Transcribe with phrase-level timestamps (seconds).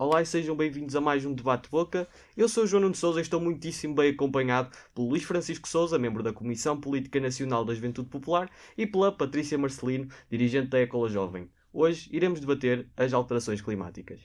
[0.00, 2.06] Olá e sejam bem-vindos a mais um Debate Boca.
[2.36, 5.98] Eu sou o João Nuno Souza e estou muitíssimo bem acompanhado pelo Luís Francisco Souza,
[5.98, 11.08] membro da Comissão Política Nacional da Juventude Popular, e pela Patrícia Marcelino, dirigente da Ecola
[11.08, 11.50] Jovem.
[11.72, 14.20] Hoje iremos debater as alterações climáticas.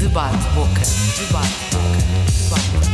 [0.00, 0.82] Debate Boca.
[1.20, 2.02] Debate Boca.
[2.42, 2.86] Debate.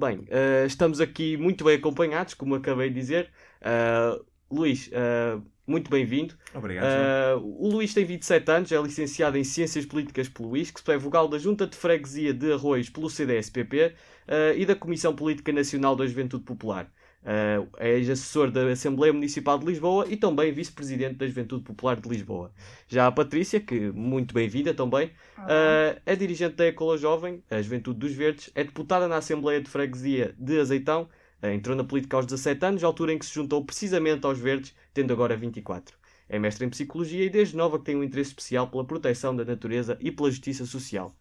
[0.00, 3.30] Bem, uh, estamos aqui muito bem acompanhados, como acabei de dizer.
[3.60, 6.34] Uh, Luís, uh, muito bem-vindo.
[6.54, 7.44] Obrigado.
[7.44, 11.36] o Luís tem 27 anos, é licenciado em Ciências Políticas pelo ISC, é vogal da
[11.36, 13.94] Junta de Freguesia de Arroios pelo CDSPP
[14.56, 16.90] e da Comissão Política Nacional da Juventude Popular.
[17.22, 22.08] Uh, é assessor da Assembleia Municipal de Lisboa e também vice-presidente da Juventude Popular de
[22.08, 22.50] Lisboa.
[22.88, 27.98] Já a Patrícia, que muito bem-vinda também, uh, é dirigente da Ecola Jovem, a Juventude
[27.98, 31.10] dos Verdes, é deputada na Assembleia de Freguesia de Azeitão,
[31.42, 34.74] uh, entrou na política aos 17 anos, altura em que se juntou precisamente aos Verdes,
[34.94, 35.94] tendo agora 24.
[36.26, 39.44] É mestre em Psicologia e desde nova que tem um interesse especial pela proteção da
[39.44, 41.14] natureza e pela justiça social.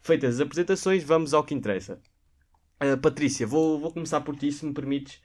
[0.00, 1.98] Feitas as apresentações, vamos ao que interessa.
[3.00, 5.20] Patrícia, vou, vou começar por ti, se me permites.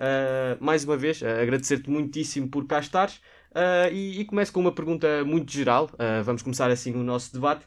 [0.00, 3.16] Uh, mais uma vez, uh, agradecer-te muitíssimo por cá estares
[3.50, 5.90] uh, e, e, começo com uma pergunta muito geral.
[6.24, 7.66] vamos começar assim o nosso debate.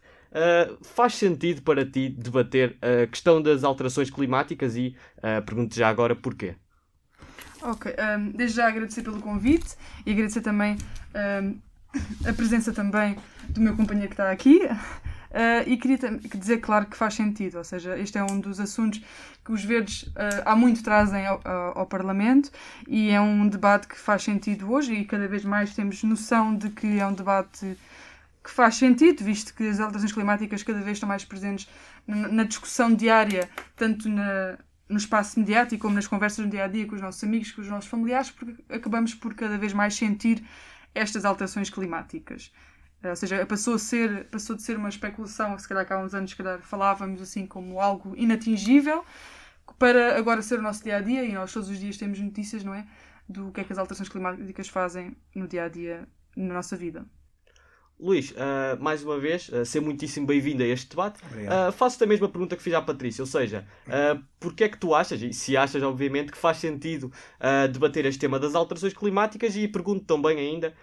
[0.82, 4.96] faz sentido para ti debater a questão das alterações climáticas e
[5.46, 6.56] pergunto já agora porquê?
[7.62, 9.76] Ok, um, desde já agradecer pelo convite
[10.06, 10.76] e agradecer também
[11.44, 11.60] um,
[12.28, 13.16] a presença também
[13.48, 14.62] do meu companheiro que está aqui.
[15.34, 15.98] Uh, e queria
[16.36, 19.02] dizer, claro, que faz sentido, ou seja, este é um dos assuntos
[19.44, 21.42] que os verdes uh, há muito trazem ao,
[21.74, 22.52] ao, Parlamento
[22.88, 26.70] e é um debate que faz sentido hoje e cada vez mais temos noção de
[26.70, 27.76] que é um debate
[28.44, 31.68] que faz sentido, visto que as alterações climáticas cada vez estão mais presentes
[32.06, 36.86] na discussão diária, tanto na, no espaço mediático como nas conversas no dia a dia
[36.86, 40.44] com os nossos amigos, com os nossos familiares, porque acabamos por cada vez mais sentir
[40.94, 42.52] estas alterações climáticas.
[43.04, 46.14] Eh, ou seja, passou, a ser, passou de ser uma especulação, se calhar há uns
[46.14, 49.04] anos se calhar, falávamos assim como algo inatingível,
[49.78, 52.64] para agora ser o nosso dia a dia, e nós todos os dias temos notícias,
[52.64, 52.88] não é?
[53.28, 57.06] Do que é que as alterações climáticas fazem no dia a dia, na nossa vida.
[58.00, 61.22] Luís, uh, mais uma vez, uh, ser muitíssimo bem-vindo a este debate.
[61.24, 64.78] Uh, Faço-te a mesma pergunta que fiz à Patrícia, ou seja, uh, porquê é que
[64.78, 67.12] tu achas, e se achas, obviamente, que faz sentido
[67.72, 70.74] debater este tema das alterações climáticas e pergunto também ainda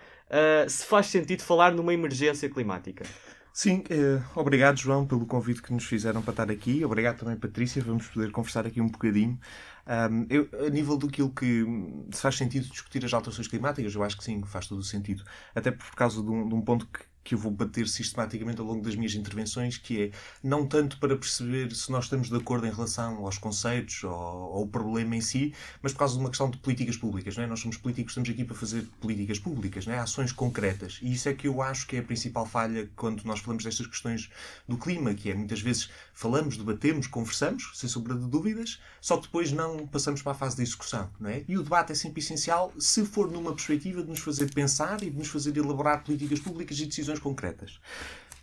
[0.69, 3.05] se faz sentido falar numa emergência climática.
[3.53, 6.85] Sim, eh, obrigado João pelo convite que nos fizeram para estar aqui.
[6.85, 9.39] Obrigado também Patrícia, vamos poder conversar aqui um bocadinho.
[9.87, 11.65] Um, eu, a nível daquilo que
[12.13, 15.25] se faz sentido discutir as alterações climáticas, eu acho que sim, faz todo o sentido.
[15.55, 18.67] Até por causa de um, de um ponto que que eu vou bater sistematicamente ao
[18.67, 20.11] longo das minhas intervenções, que é
[20.43, 24.67] não tanto para perceber se nós estamos de acordo em relação aos conceitos ou ao
[24.67, 27.37] problema em si, mas por causa de uma questão de políticas públicas.
[27.37, 27.47] Não é?
[27.47, 30.01] Nós somos políticos, estamos aqui para fazer políticas públicas, não é?
[30.01, 30.99] ações concretas.
[31.01, 33.87] E isso é que eu acho que é a principal falha quando nós falamos destas
[33.87, 34.29] questões
[34.67, 35.89] do clima, que é muitas vezes
[36.21, 40.55] falamos, debatemos, conversamos, sem sombra de dúvidas, só que depois não passamos para a fase
[40.55, 41.09] da execução.
[41.19, 41.43] Não é?
[41.49, 45.09] E o debate é sempre essencial se for numa perspectiva de nos fazer pensar e
[45.09, 47.81] de nos fazer elaborar políticas públicas e decisões concretas.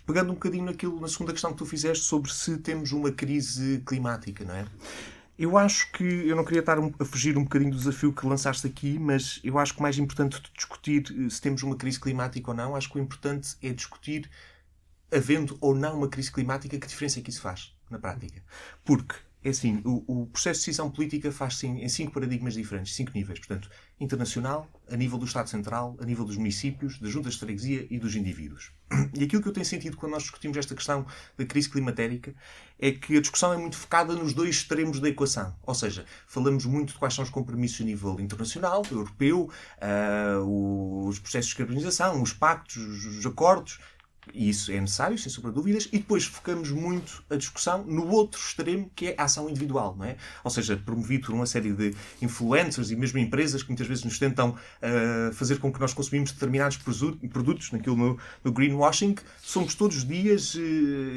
[0.08, 3.84] Pegando um bocadinho naquilo, na segunda questão que tu fizeste sobre se temos uma crise
[3.86, 4.66] climática, não é?
[5.38, 8.66] Eu acho que eu não queria estar a fugir um bocadinho do desafio que lançaste
[8.66, 12.00] aqui, mas eu acho que o mais importante de discutir eh, se temos uma crise
[12.00, 14.28] climática ou não, acho que o importante é discutir,
[15.12, 18.44] havendo ou não uma crise climática, que diferença é que isso faz na prática.
[18.84, 22.94] Porque é assim, o, o, processo de decisão política faz-se em, em, cinco paradigmas diferentes,
[22.96, 23.40] cinco níveis.
[23.40, 23.70] Portanto,
[24.00, 27.98] internacional, a nível do Estado Central, a nível dos municípios, das juntas de freguesia e
[28.00, 28.72] dos indivíduos.
[29.14, 31.06] E aquilo que eu tenho sentido quando nós discutimos esta questão
[31.38, 32.34] da crise climatérica
[32.80, 35.56] é que a discussão é muito focada nos dois extremos da equação.
[35.64, 39.50] Ou seja, falamos muito de quais são os compromissos a nível internacional, europeu,
[39.82, 43.80] uh, os processos de descarbonização, os pactos, os acordos,
[44.34, 48.08] e isso é necessário, sem sombra de dúvidas, e depois focamos muito a discussão no
[48.08, 50.18] outro extremo, que é a ação individual, não é?
[50.44, 54.20] Ou seja, promovido por uma série de influencers e mesmo empresas que muitas vezes nos
[54.20, 59.98] tentam uh, fazer com que nós consumimos determinados produtos, naquilo no, no greenwashing, somos todos
[59.98, 60.60] os dias uh,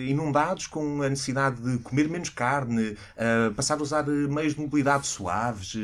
[0.07, 5.07] inundados com a necessidade de comer menos carne, uh, passar a usar meios de mobilidade
[5.07, 5.75] suaves,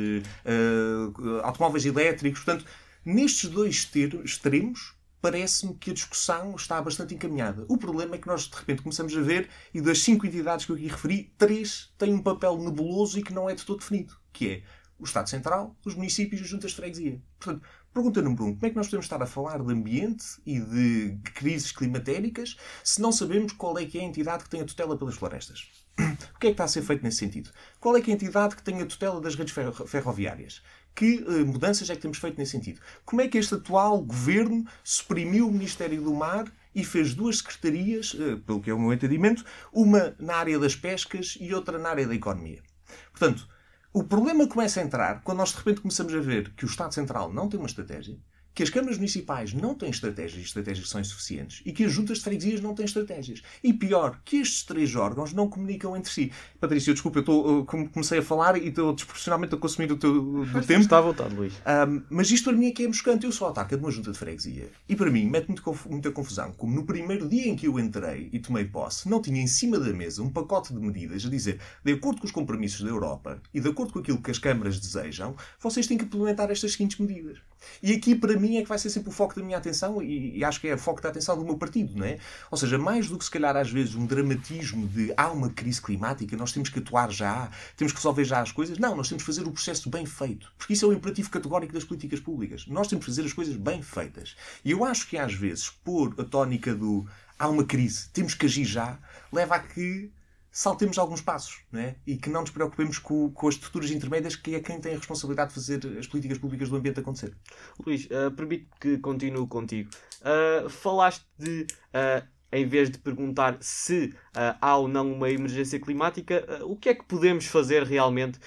[1.43, 2.65] automóveis elétricos, portanto,
[3.05, 3.89] nestes dois
[4.25, 7.65] extremos, parece-me que a discussão está bastante encaminhada.
[7.69, 10.73] O problema é que nós, de repente, começamos a ver, e das cinco entidades que
[10.73, 14.17] eu aqui referi, três têm um papel nebuloso e que não é de todo definido,
[14.33, 14.63] que é
[14.99, 17.21] o Estado Central, os municípios e as juntas de freguesia.
[17.39, 20.59] Portanto, pergunta número um, como é que nós podemos estar a falar de ambiente e
[20.61, 24.65] de crises climatéricas se não sabemos qual é que é a entidade que tem a
[24.65, 25.69] tutela pelas florestas?
[26.37, 27.51] O que é que está a ser feito nesse sentido?
[27.81, 29.55] Qual é que é a entidade que tem a tutela das redes
[29.87, 30.63] ferroviárias?
[30.97, 32.81] Que uh, mudanças é que temos feito nesse sentido?
[33.05, 38.15] Como é que este atual governo suprimiu o Ministério do Mar e fez duas secretarias,
[38.15, 41.91] uh, pelo que é o meu entendimento, uma na área das pescas e outra na
[41.91, 42.63] área da economia?
[43.11, 43.47] Portanto,
[43.93, 46.95] o problema começa a entrar quando nós de repente começamos a ver que o Estado
[46.95, 48.19] Central não tem uma estratégia,
[48.57, 51.93] que as câmaras municipais não têm estratégias e estratégias que são insuficientes e que as
[51.93, 53.43] juntas de freguesias não têm estratégias.
[53.63, 56.33] E pior, que estes três órgãos não comunicam entre si.
[56.59, 60.47] Patrícia, desculpa, eu, estou, eu comecei a falar e estou desproporcionalmente a consumir o teu
[60.47, 60.81] do tempo.
[60.81, 61.53] Está à vontade, Luís.
[61.53, 63.27] Um, mas isto para mim é que é moscante.
[63.27, 65.49] Eu sou autarca de uma junta de freguesia e para mim mete
[65.91, 66.51] muita confusão.
[66.53, 69.79] Como no primeiro dia em que eu entrei e tomei posse, não tinha em cima
[69.79, 73.39] da mesa um pacote de medidas a dizer, de acordo com os compromissos da Europa
[73.53, 76.99] e de acordo com aquilo que as câmaras desejam, vocês têm que implementar estas seguintes
[76.99, 77.39] medidas.
[77.83, 80.39] E aqui, para mim, é que vai ser sempre o foco da minha atenção e,
[80.39, 82.19] e, acho que é o foco da atenção do meu partido, não é?
[82.51, 85.81] Ou seja, mais do que se calhar às vezes um dramatismo de há uma crise
[85.81, 88.79] climática, nós temos que atuar já, temos que resolver já as coisas.
[88.79, 90.53] Não, nós temos que fazer o processo bem feito.
[90.57, 92.67] Porque isso é o imperativo categórico das políticas públicas.
[92.67, 94.37] Nós temos que fazer as coisas bem feitas.
[94.65, 97.07] E eu acho que às vezes, pôr a tónica do
[97.39, 98.99] há uma crise, temos que agir já,
[99.31, 100.11] leva a que
[100.57, 101.97] saltemos alguns passos não é?
[102.07, 104.97] e que não nos preocupemos com, com, as estruturas intermédias, que é quem tem a
[104.97, 107.37] responsabilidade de fazer as políticas públicas do ambiente acontecer.
[107.85, 109.91] Luís, uh, permite que continue contigo.
[110.23, 116.43] Uh, falaste de, uh, em vez de perguntar se há ou não uma emergência climática,
[116.65, 118.39] o que é que podemos fazer realmente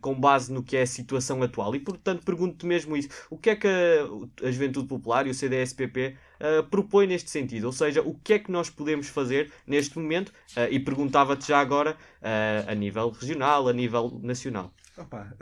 [0.00, 1.74] com base no que é a situação atual?
[1.74, 3.08] E, portanto, pergunto-te mesmo isso.
[3.30, 7.64] O que é que a, a Juventude Popular e o CDSPP uh, propõe neste sentido.
[7.64, 10.30] Ou seja, o que é que nós podemos fazer neste momento?
[10.56, 14.72] Uh, e perguntava-te já agora uh, a nível regional, a nível nacional.
[14.98, 15.32] Opa,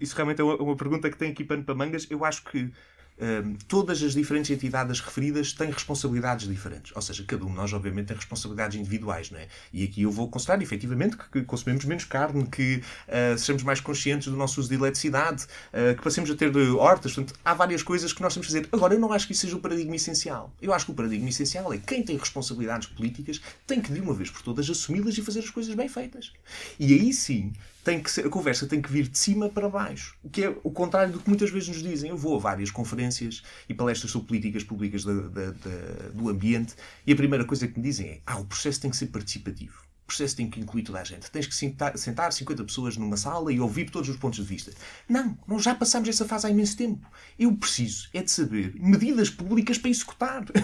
[0.00, 2.06] isso realmente é uma, uma pergunta que tem aqui pano para mangas.
[2.08, 2.70] Eu acho que
[3.68, 6.92] todas as diferentes entidades referidas têm responsabilidades diferentes.
[6.94, 9.48] Ou seja, cada um de nós, obviamente, tem responsabilidades individuais, não é?
[9.72, 14.28] E aqui eu vou considerar, efetivamente, que, consumimos menos carne, que uh, sejamos mais conscientes
[14.28, 17.12] do nosso uso de eletricidade, uh, que passemos a ter hortas.
[17.12, 18.68] Portanto, há várias coisas que nós temos que fazer.
[18.72, 20.52] Agora, eu não acho que isso seja o paradigma essencial.
[20.60, 24.14] Eu acho que o paradigma essencial é quem tem responsabilidades políticas tem que, de uma
[24.14, 26.32] vez por todas, assumi-las e fazer as coisas bem feitas.
[26.78, 27.52] E aí sim,
[27.84, 30.16] tem que ser, a conversa tem que vir de cima para baixo.
[30.22, 32.10] O que é o contrário do que muitas vezes nos dizem.
[32.10, 36.74] Eu vou a várias conferências e palestras sobre políticas públicas do ambiente
[37.06, 39.89] e a primeira coisa que me dizem é ah, o processo tem que ser participativo
[40.10, 41.30] processo tem que incluir toda a gente.
[41.30, 44.72] Tens que sentar, sentar 50 pessoas numa sala e ouvir todos os pontos de vista.
[45.08, 47.06] Não, nós já passamos essa fase há imenso tempo.
[47.38, 50.44] Eu preciso é de saber medidas públicas para executar.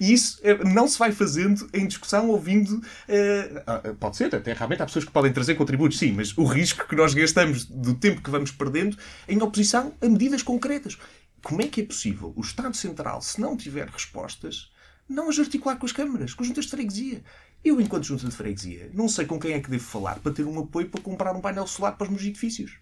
[0.00, 2.76] E isso é, não se vai fazendo em discussão ouvindo.
[2.76, 6.86] Uh, pode ser, até realmente há pessoas que podem trazer contributos, sim, mas o risco
[6.86, 8.96] que nós gastamos do tempo que vamos perdendo
[9.28, 10.98] em oposição a medidas concretas.
[11.42, 14.70] Como é que é possível o Estado Central, se não tiver respostas,
[15.08, 17.22] não as articular com as câmaras, com as juntas de freguesia?
[17.66, 20.44] Eu, enquanto junta de freguesia, não sei com quem é que devo falar para ter
[20.44, 22.78] um apoio para comprar um painel solar para os meus edifícios.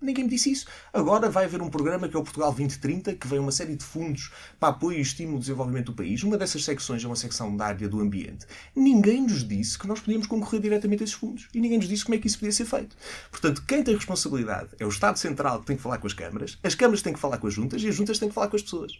[0.00, 0.66] Ninguém me disse isso.
[0.94, 3.84] Agora vai haver um programa que é o Portugal 2030, que vem uma série de
[3.84, 6.22] fundos para apoio e estímulo do desenvolvimento do país.
[6.22, 8.46] Uma dessas secções é uma secção da área do ambiente.
[8.74, 11.46] Ninguém nos disse que nós podíamos concorrer diretamente a esses fundos.
[11.52, 12.96] E ninguém nos disse como é que isso podia ser feito.
[13.30, 16.56] Portanto, quem tem responsabilidade é o Estado Central que tem que falar com as câmaras,
[16.62, 18.56] as câmaras têm que falar com as juntas e as juntas têm que falar com
[18.56, 18.98] as pessoas.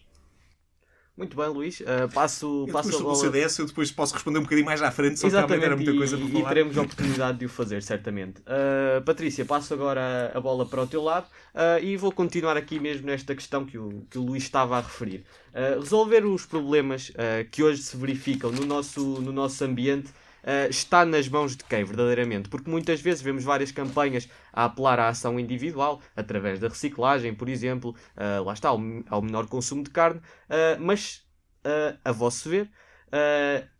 [1.20, 1.80] Muito bem, Luís.
[1.80, 3.12] Uh, passo, eu passo a bola...
[3.12, 5.76] o CDS, eu depois posso responder um bocadinho mais à frente, só Exatamente, que era
[5.76, 6.40] muita coisa e, para falar.
[6.40, 8.40] E teremos a oportunidade de o fazer, certamente.
[8.40, 12.80] Uh, Patrícia, passo agora a bola para o teu lado uh, e vou continuar aqui
[12.80, 15.22] mesmo nesta questão que o, que o Luís estava a referir.
[15.78, 17.12] resolver os problemas
[17.50, 20.10] que hoje se verificam no nosso, no nosso ambiente
[20.44, 22.48] uh, está nas mãos de quem, verdadeiramente?
[22.48, 27.48] Porque muitas vezes vemos várias campanhas a apelar à ação individual, através da reciclagem, por
[27.48, 31.24] exemplo, uh, lá está, ao, ao, menor consumo de carne, uh, mas
[32.02, 32.70] a vosso ver,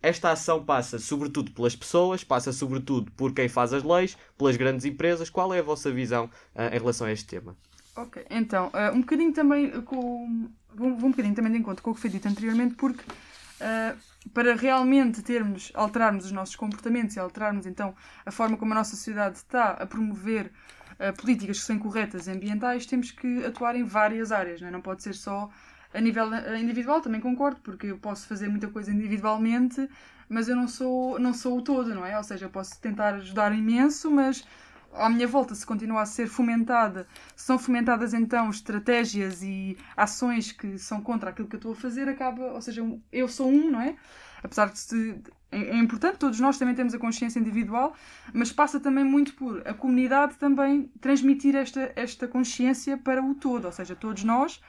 [0.02, 4.84] esta ação passa sobretudo pelas pessoas, passa sobretudo por quem faz as leis, pelas grandes
[4.84, 5.30] empresas.
[5.30, 7.56] Qual é a vossa visão em relação a este tema?
[7.96, 10.50] Ok, então, um bocadinho também com.
[10.74, 13.96] Vou, um bocadinho também de encontro com o que foi dito anteriormente, porque uh,
[14.34, 18.90] para realmente termos, alterarmos os nossos comportamentos e alterarmos então a forma como a nossa
[18.90, 20.52] sociedade está a promover
[20.92, 24.70] uh, políticas que são corretas ambientais, temos que atuar em várias áreas, não, é?
[24.70, 25.50] não pode ser só
[25.92, 29.88] a nível individual, também concordo, porque eu posso fazer muita coisa individualmente,
[30.28, 32.16] mas eu não sou, não sou o todo, não é?
[32.16, 34.46] Ou seja, eu posso tentar ajudar imenso, mas
[34.92, 37.06] à minha volta se continua a ser fomentada,
[37.36, 42.08] são fomentadas então estratégias e ações que são contra aquilo que eu estou a fazer,
[42.08, 42.82] acaba, ou seja,
[43.12, 43.96] eu sou um, não é?
[44.42, 47.94] Apesar de se, é, é importante, todos nós também temos a consciência individual,
[48.32, 53.66] mas passa também muito por a comunidade também transmitir esta, esta consciência para o todo,
[53.66, 54.60] ou seja, todos nós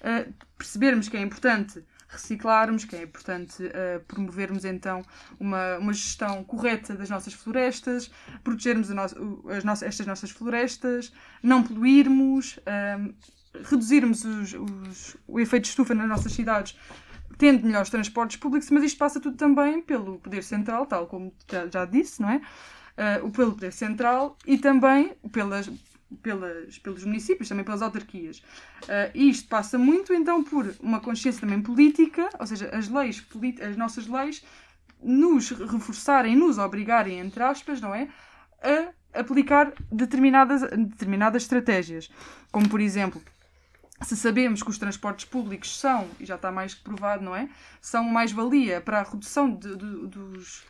[0.00, 5.02] uh, percebermos que é importante reciclarmos, que é importante uh, promovermos então
[5.40, 8.10] uma, uma gestão correta das nossas florestas,
[8.44, 9.42] protegermos as no
[9.82, 13.14] estas nossas florestas, não poluirmos, uh,
[13.64, 16.76] reduzirmos os, os, o efeito de estufa nas nossas cidades
[17.38, 21.66] tendo melhores transportes públicos, mas isto passa tudo também pelo Poder Central, tal como já,
[21.66, 22.40] já disse, não é?
[23.24, 25.68] Uh, pelo Poder Central e também pelas,
[26.22, 28.38] pelas, pelos municípios, também pelas autarquias.
[28.82, 33.24] Uh, isto passa muito então por uma consciência também política, ou seja, as leis,
[33.60, 34.44] as nossas leis,
[35.02, 38.08] nos reforçarem, nos obrigarem, entre aspas, não é?
[38.62, 42.10] A aplicar determinadas, determinadas estratégias.
[42.50, 43.22] Como, por exemplo,
[44.00, 47.48] se sabemos que os transportes públicos são, e já está mais que provado, não é?
[47.80, 50.64] São mais-valia para a redução de, de, dos,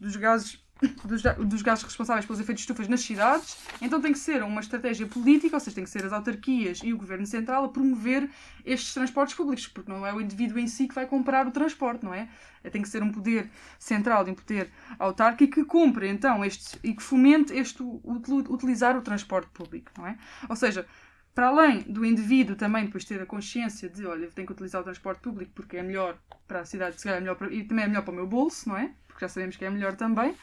[0.00, 0.62] dos gases
[1.04, 4.60] dos, dos gases responsáveis pelos efeitos de estufas nas cidades, então tem que ser uma
[4.60, 8.28] estratégia política, ou seja, tem que ser as autarquias e o governo central a promover
[8.64, 12.04] estes transportes públicos, porque não é o indivíduo em si que vai comprar o transporte,
[12.04, 12.28] não é?
[12.70, 17.02] Tem que ser um poder central, um poder autárquico que compre então este e que
[17.02, 20.16] fomente este utilizar o transporte público, não é?
[20.48, 20.86] Ou seja,
[21.34, 24.84] para além do indivíduo também depois ter a consciência de, olha, tenho que utilizar o
[24.84, 27.84] transporte público porque é melhor para a cidade, se calhar é melhor para, e também
[27.84, 28.92] é melhor para o meu bolso, não é?
[29.08, 30.34] Porque já sabemos que é melhor também.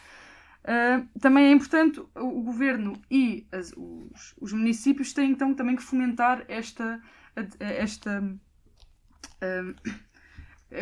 [0.60, 5.76] Uh, também é importante o, o governo e as, os, os, municípios têm então também
[5.76, 7.02] que fomentar esta,
[7.60, 10.00] esta uh,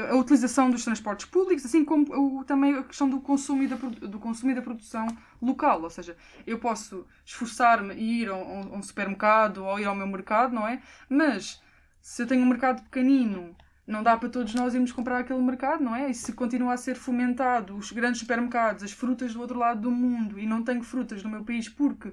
[0.09, 3.75] a utilização dos transportes públicos, assim como o, também a questão do consumo, e da,
[3.75, 5.07] do consumo e da produção
[5.41, 5.81] local.
[5.81, 9.95] Ou seja, eu posso esforçar-me e ir a um, a um supermercado ou ir ao
[9.95, 10.81] meu mercado, não é?
[11.07, 11.61] Mas
[12.01, 13.55] se eu tenho um mercado pequenino
[13.87, 16.11] não dá para todos nós irmos comprar aquele mercado, não é?
[16.11, 19.91] E se continua a ser fomentado os grandes supermercados, as frutas do outro lado do
[19.91, 22.11] mundo, e não tenho frutas no meu país porque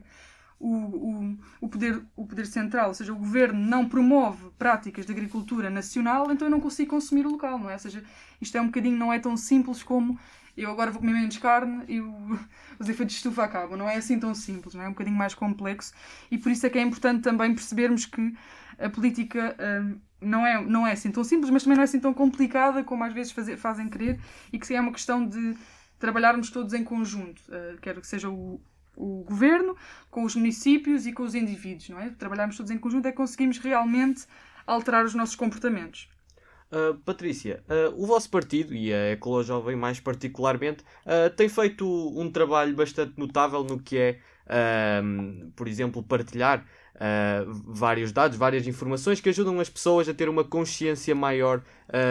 [0.65, 5.13] o, o, o, poder, o poder central, ou seja, o governo não promove práticas de
[5.13, 7.75] agricultura nacional, então eu não consigo consumir o local, não é?
[7.75, 8.03] Ou seja,
[8.41, 10.19] isto é um bocadinho, não é tão simples como
[10.57, 12.39] eu agora vou comer menos carne e o,
[12.79, 13.77] os efeitos de estufa acabam.
[13.77, 14.87] Não é assim tão simples, não é?
[14.87, 15.93] É um bocadinho mais complexo
[16.31, 18.35] e por isso é que é importante também percebermos que
[18.79, 19.55] a política.
[19.61, 22.83] Hum, não é, não é assim tão simples, mas também não é assim tão complicada
[22.83, 24.19] como às vezes fazem crer
[24.51, 25.55] e que é uma questão de
[25.99, 28.59] trabalharmos todos em conjunto, uh, quer que seja o,
[28.97, 29.77] o governo,
[30.11, 32.11] com os municípios e com os indivíduos, não é?
[32.11, 34.25] Trabalharmos todos em conjunto é que conseguimos realmente
[34.67, 36.09] alterar os nossos comportamentos.
[36.73, 41.87] Uh, Patrícia, uh, o vosso partido, e a Ecolo Jovem mais particularmente, uh, tem feito
[42.19, 44.19] um trabalho bastante notável no que é,
[45.55, 46.67] por exemplo, partilhar
[47.49, 51.63] vários dados, várias informações que ajudam as pessoas a ter uma consciência maior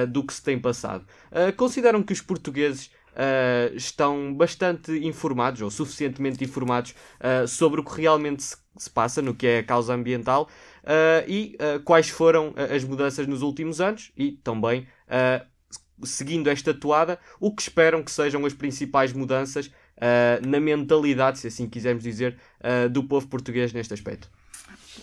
[0.09, 1.05] do que se tem passado.
[1.55, 2.91] Consideram que os portugueses
[3.75, 6.95] estão bastante informados, ou suficientemente informados,
[7.47, 10.49] sobre o que realmente se, se, passa no que é a causa ambiental
[11.27, 14.87] e quais foram as mudanças nos últimos anos e também
[16.03, 21.47] seguindo esta toada, o que esperam que sejam as principais mudanças uh, na mentalidade, se
[21.47, 24.29] assim quisermos dizer, uh, do povo português neste aspecto.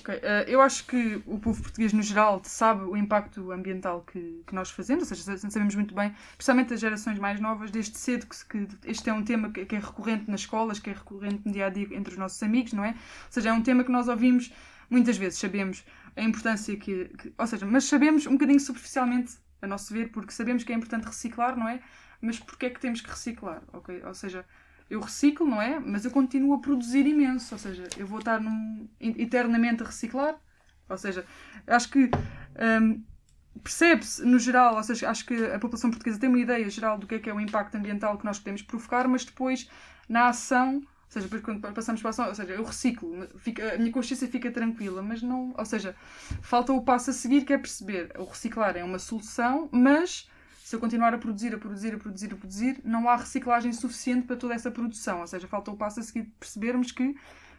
[0.00, 0.16] Okay.
[0.16, 4.54] Uh, eu acho que o povo português, no geral, sabe o impacto ambiental que, que
[4.54, 8.66] nós fazemos, ou seja, sabemos muito bem, especialmente as gerações mais novas, desde cedo que,
[8.66, 11.52] que este é um tema que, que, é recorrente nas escolas, que é recorrente no
[11.52, 12.90] dia a dia entre os nossos amigos, não é?
[12.90, 12.96] Ou
[13.30, 14.52] seja, é um tema que nós ouvimos
[14.88, 15.84] muitas vezes, sabemos
[16.16, 17.06] a importância que.
[17.06, 20.74] que ou seja, mas sabemos um bocadinho superficialmente, a nosso ver, porque sabemos que é
[20.74, 21.80] importante reciclar, não é?
[22.20, 23.62] Mas porquê é que temos que reciclar?
[23.72, 24.44] ok Ou seja
[24.90, 25.78] eu reciclo, não é?
[25.78, 30.36] Mas eu continuo a produzir imenso, ou seja, eu vou estar num, eternamente a reciclar.
[30.88, 31.24] Ou seja,
[31.68, 32.10] acho que
[32.82, 33.02] um,
[33.62, 37.06] percebe-se no geral, ou seja, acho que a população portuguesa tem uma ideia geral do
[37.06, 39.70] que é que é o impacto ambiental que nós podemos provocar, mas depois
[40.08, 43.74] na ação, ou seja, depois quando passamos para a ação, ou seja, eu reciclo, fica,
[43.74, 45.94] a minha consciência fica tranquila, mas não, ou seja,
[46.42, 50.28] falta o passo a seguir que é perceber, o reciclar é uma solução, mas
[50.70, 54.24] se eu continuar a produzir, a produzir, a produzir, a produzir, não há reciclagem suficiente
[54.24, 55.18] para toda essa produção.
[55.18, 57.16] Ou seja, falta o passo a seguir percebermos que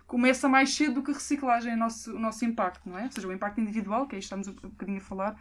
[0.07, 3.03] começa mais cedo do que a reciclagem, o nosso, o nosso impacto, não é?
[3.03, 5.37] Ou seja, o impacto individual, que aí estamos um bocadinho a falar,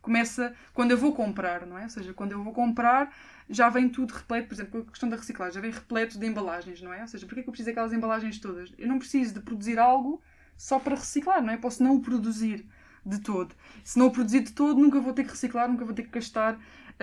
[0.00, 1.82] começa quando eu vou comprar, não é?
[1.82, 3.14] Ou seja, quando eu vou comprar,
[3.50, 6.80] já vem tudo repleto, por exemplo, a questão da reciclagem, já vem repleto de embalagens,
[6.80, 7.02] não é?
[7.02, 8.72] Ou seja, porquê é que eu preciso daquelas embalagens todas?
[8.78, 10.22] Eu não preciso de produzir algo
[10.56, 11.58] só para reciclar, não é?
[11.58, 12.64] Posso não o produzir
[13.04, 13.54] de todo.
[13.84, 16.10] Se não o produzir de todo, nunca vou ter que reciclar, nunca vou ter que
[16.10, 16.58] gastar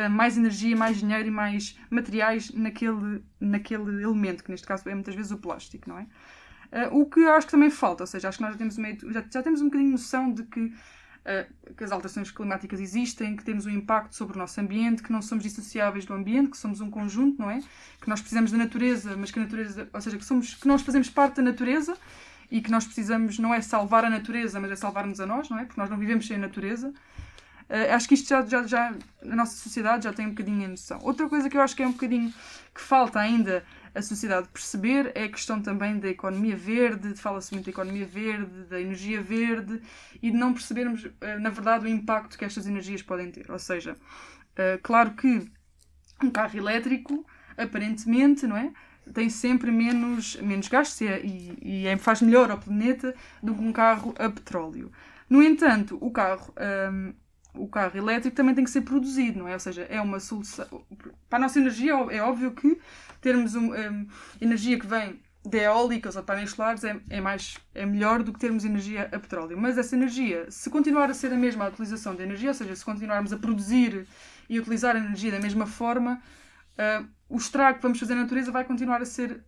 [0.10, 5.16] mais energia, mais dinheiro e mais materiais naquele, naquele elemento, que neste caso é muitas
[5.16, 6.08] vezes o plástico, não é?
[6.72, 8.76] Uh, o que eu acho que também falta, ou seja, acho que nós já temos,
[8.76, 13.44] já, já temos um bocadinho noção de que, uh, que as alterações climáticas existem, que
[13.44, 16.82] temos um impacto sobre o nosso ambiente, que não somos dissociáveis do ambiente, que somos
[16.82, 17.62] um conjunto, não é?
[18.02, 20.82] Que nós precisamos da natureza, mas que a natureza, ou seja, que, somos, que nós
[20.82, 21.98] fazemos parte da natureza
[22.52, 25.60] e que nós precisamos não é salvar a natureza, mas é salvar-nos a nós, não
[25.60, 25.66] é?
[25.66, 26.94] Porque nós não vivemos sem a natureza.
[27.70, 30.68] Uh, acho que isto já, já, já, a nossa sociedade já tem um bocadinho a
[30.70, 31.00] noção.
[31.02, 32.34] Outra coisa que eu acho que é um bocadinho
[32.74, 37.66] que falta ainda a sociedade perceber é a questão também da economia verde, fala-se muito
[37.66, 39.82] da economia verde, da energia verde
[40.22, 43.52] e de não percebermos, uh, na verdade, o impacto que estas energias podem ter.
[43.52, 45.50] Ou seja, uh, claro que
[46.24, 47.26] um carro elétrico,
[47.58, 48.72] aparentemente, não é?
[49.14, 51.06] tem sempre menos, menos gastos e,
[51.62, 54.92] e, e faz melhor ao planeta do que um carro a petróleo.
[55.30, 56.54] No entanto, o carro,
[56.92, 57.14] um,
[57.54, 59.54] o carro elétrico também tem que ser produzido, não é?
[59.54, 60.66] Ou seja, é uma solução.
[61.30, 62.80] Para a nossa energia, é óbvio que
[63.22, 64.08] termos um, um,
[64.40, 68.40] energia que vem de eólicas ou painéis solares é, é, mais, é melhor do que
[68.40, 69.58] termos energia a petróleo.
[69.58, 72.76] Mas essa energia, se continuar a ser a mesma a utilização de energia, ou seja,
[72.76, 74.08] se continuarmos a produzir
[74.50, 76.22] e utilizar a energia da mesma forma,
[76.78, 79.42] uh, o estrago que vamos fazer na natureza vai continuar a ser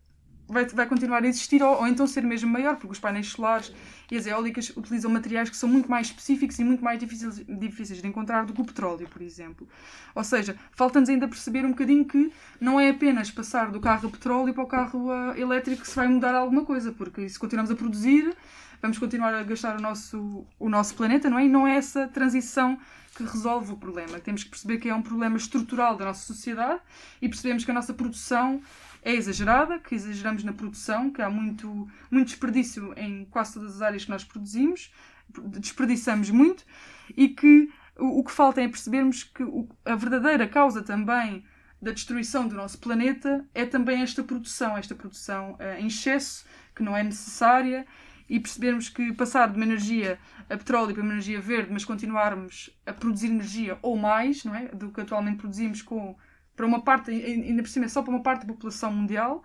[0.49, 3.71] vai, vai continuar a existir ou, ou, então ser mesmo maior, porque os painéis solares
[4.11, 8.01] e as eólicas utilizam materiais que são muito mais específicos e muito mais difíceis, difíceis
[8.01, 9.67] de encontrar do que o petróleo, por exemplo.
[10.15, 14.11] Ou seja, falta-nos ainda perceber um bocadinho que não é apenas passar do carro a
[14.11, 17.71] petróleo para o carro a elétrico que se vai mudar alguma coisa, porque se continuamos
[17.71, 18.35] a produzir,
[18.81, 21.45] vamos continuar a gastar o nosso, o nosso planeta, não é?
[21.45, 22.79] E não é essa transição
[23.15, 24.19] que resolve o problema.
[24.19, 26.79] Temos que perceber que é um problema estrutural da nossa sociedade
[27.21, 28.61] e percebemos que a nossa produção
[29.01, 33.81] é exagerada, que exageramos na produção, que há muito, muito desperdício em quase todas as
[33.81, 34.91] áreas que nós produzimos,
[35.59, 36.65] desperdiçamos muito
[37.15, 41.43] e que o, o que falta é percebermos que o, a verdadeira causa também
[41.81, 46.83] da destruição do nosso planeta é também esta produção, esta produção uh, em excesso, que
[46.83, 47.85] não é necessária
[48.27, 52.69] e percebermos que passar de uma energia a petróleo para uma energia verde, mas continuarmos
[52.85, 54.67] a produzir energia ou mais, não é?
[54.67, 56.15] Do que atualmente produzimos com
[56.59, 59.41] para uma parte, ainda por cima é só para uma parte da população mundial,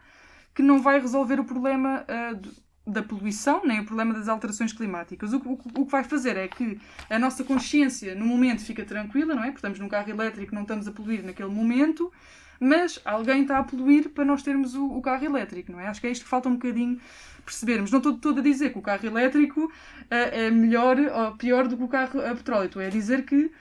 [0.53, 5.33] que não vai resolver o problema uh, da poluição, nem o problema das alterações climáticas.
[5.33, 6.77] O, o, o, que vai fazer é que
[7.09, 9.47] a nossa consciência no momento fica tranquila, não é?
[9.47, 12.13] Porque estamos num carro elétrico, não estamos a poluir naquele momento,
[12.59, 15.87] mas alguém está a poluir para nós termos o, o carro elétrico, não é?
[15.87, 17.01] Acho que é isto que falta um bocadinho
[17.45, 17.93] percebermos.
[17.93, 19.71] Não estou toda a dizer que o carro elétrico uh,
[20.11, 22.67] é melhor ou pior do que o carro a petróleo.
[22.67, 23.53] Estou a dizer que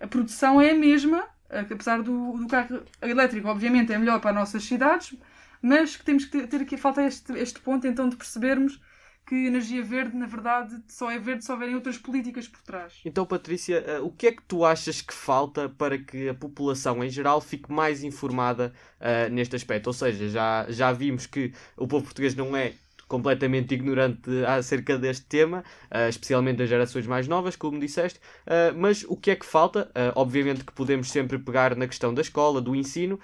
[0.00, 4.36] a produção é a mesma, apesar do, do carro elétrico, obviamente, é melhor para as
[4.36, 5.14] nossas cidades,
[5.60, 8.80] mas que temos que ter, ter aqui, falta este, este ponto então de percebermos
[9.26, 13.00] que energia verde, na verdade, só é verde se houverem outras políticas por trás.
[13.04, 17.02] Então, Patrícia, eh, o que é que tu achas que falta para que a população
[17.04, 19.86] em geral fique mais informada uh, neste aspecto?
[19.86, 22.74] Ou seja, já, já vimos que o povo português não é
[23.12, 28.18] completamente ignorante acerca deste tema, uh, especialmente das gerações mais novas, como disseste.
[28.46, 29.90] Uh, mas o que é que falta?
[29.90, 33.20] Uh, obviamente que podemos sempre pegar na questão da escola, do ensino,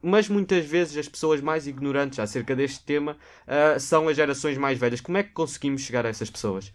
[0.00, 3.16] mas muitas vezes as pessoas mais ignorantes acerca deste tema
[3.78, 5.00] são as gerações mais velhas.
[5.00, 6.72] Como é que conseguimos chegar a essas pessoas?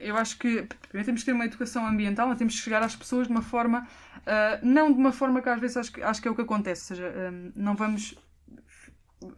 [0.00, 2.94] Eu acho que primeiro temos que ter uma educação ambiental, mas temos que chegar às
[2.96, 3.86] pessoas de uma forma,
[4.62, 6.92] não de uma forma que às vezes acho que, acho que é o que acontece,
[6.92, 8.16] ou seja, não vamos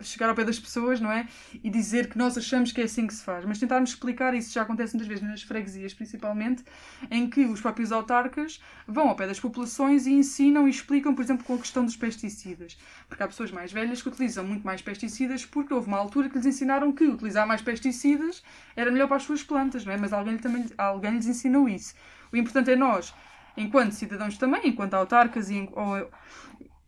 [0.01, 1.27] chegar ao pé das pessoas, não é?
[1.63, 3.45] E dizer que nós achamos que é assim que se faz.
[3.45, 6.65] Mas tentarmos explicar, isso já acontece muitas vezes nas freguesias, principalmente,
[7.11, 11.23] em que os próprios autarcas vão ao pé das populações e ensinam e explicam, por
[11.23, 12.77] exemplo, com a questão dos pesticidas.
[13.09, 16.37] Porque há pessoas mais velhas que utilizam muito mais pesticidas porque houve uma altura que
[16.37, 18.43] lhes ensinaram que utilizar mais pesticidas
[18.77, 19.97] era melhor para as suas plantas, não é?
[19.97, 21.95] Mas alguém, também, alguém lhes ensinou isso.
[22.33, 23.15] O importante é nós,
[23.57, 26.11] enquanto cidadãos também, enquanto autarcas e, ou,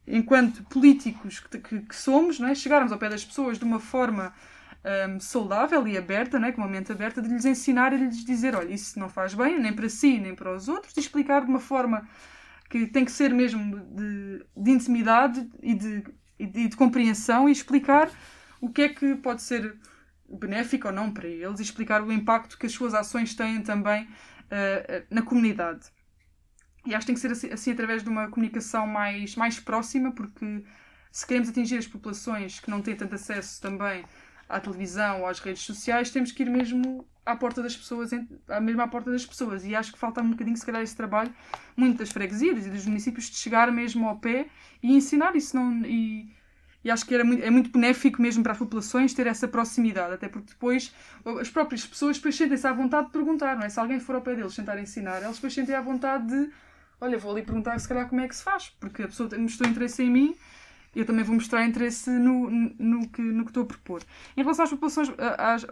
[0.07, 2.55] enquanto políticos que, que, que, somos, é?
[2.55, 4.33] chegarmos ao pé das pessoas de uma forma
[5.09, 6.53] um, saudável e aberta, é?
[6.53, 9.35] com uma mente aberta, de lhes ensinar e de lhes dizer: olha, isso não faz
[9.35, 12.09] bem, nem para si, nem para os outros, de explicar de uma forma
[12.69, 16.05] que tem que ser mesmo de, de intimidade e de,
[16.39, 18.11] e de, de compreensão e explicar
[18.61, 19.77] o que é que pode ser
[20.29, 24.05] benéfico ou não para eles e explicar o impacto que as suas ações têm também
[24.05, 25.87] uh, na comunidade.
[26.87, 30.13] E acho que tem que ser assim, assim, através de uma comunicação mais, mais próxima,
[30.13, 30.63] porque
[31.11, 34.05] se queremos atingir as populações que não têm tanto acesso também
[34.49, 38.11] à televisão ou às redes sociais, temos que ir mesmo à porta das pessoas,
[38.63, 39.65] mesmo à porta das pessoas.
[39.65, 41.35] E acho que falta um bocadinho, se calhar, esse trabalho,
[41.77, 44.47] muito das freguesias e dos municípios, de chegar mesmo ao pé
[44.81, 45.57] e ensinar isso.
[45.57, 46.33] Não, e,
[46.85, 50.15] e acho que era muito, é muito benéfico mesmo para as populações ter essa proximidade,
[50.15, 50.95] até porque depois
[51.41, 53.69] as próprias pessoas sentem-se à vontade de perguntar, não é?
[53.69, 56.51] Se alguém for ao pé deles tentar ensinar, eles depois sentem à vontade de
[57.01, 59.69] olha, vou ali perguntar se calhar como é que se faz, porque a pessoa mostrou
[59.69, 60.37] interesse em mim
[60.97, 64.03] eu também vou mostrar interesse no, no, que, no que estou a propor.
[64.35, 65.67] Em relação às populações, às,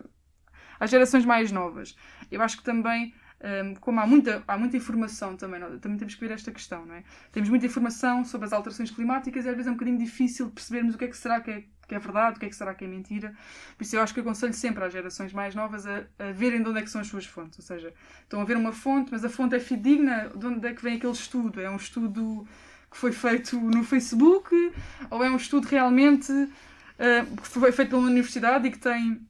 [0.79, 1.97] às gerações mais novas,
[2.31, 6.15] eu acho que também um, como há muita, há muita informação também, não, também temos
[6.15, 7.05] que ver esta questão, não é?
[7.31, 10.95] Temos muita informação sobre as alterações climáticas e às vezes é um bocadinho difícil percebermos
[10.95, 12.75] o que é que será que é, que é verdade, o que é que será
[12.75, 13.35] que é mentira.
[13.77, 16.69] Por isso eu acho que aconselho sempre às gerações mais novas a, a verem de
[16.71, 17.59] onde é que são as suas fontes.
[17.59, 20.73] Ou seja, estão a ver uma fonte, mas a fonte é fidedigna, de onde é
[20.73, 21.61] que vem aquele estudo?
[21.61, 22.47] É um estudo
[22.91, 24.73] que foi feito no Facebook
[25.11, 29.21] ou é um estudo realmente uh, que foi feito pela universidade e que tem,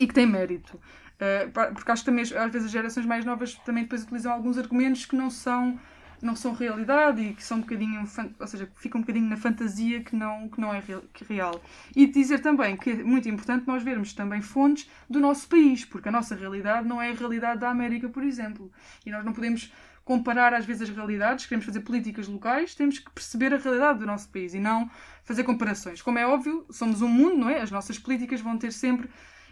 [0.00, 0.80] e que tem mérito?
[1.18, 4.56] Uh, porque acho que também às vezes as gerações mais novas também depois utilizam alguns
[4.56, 5.78] argumentos que não são
[6.22, 10.02] não são realidade e que são um bocadinho ou seja ficam um bocadinho na fantasia
[10.02, 10.82] que não que não é
[11.28, 11.60] real.
[11.94, 16.08] E dizer também que é muito importante nós vermos também fontes do nosso país porque
[16.08, 18.70] a nossa realidade não é a realidade da América por exemplo.
[19.04, 19.72] E nós não podemos
[20.04, 24.06] comparar às vezes as realidades queremos fazer políticas locais temos que perceber a realidade do
[24.06, 24.90] nosso país e não
[25.24, 26.00] fazer comparações.
[26.02, 27.60] Como é óbvio somos um mundo não é?
[27.60, 29.08] As nossas políticas vão ter sempre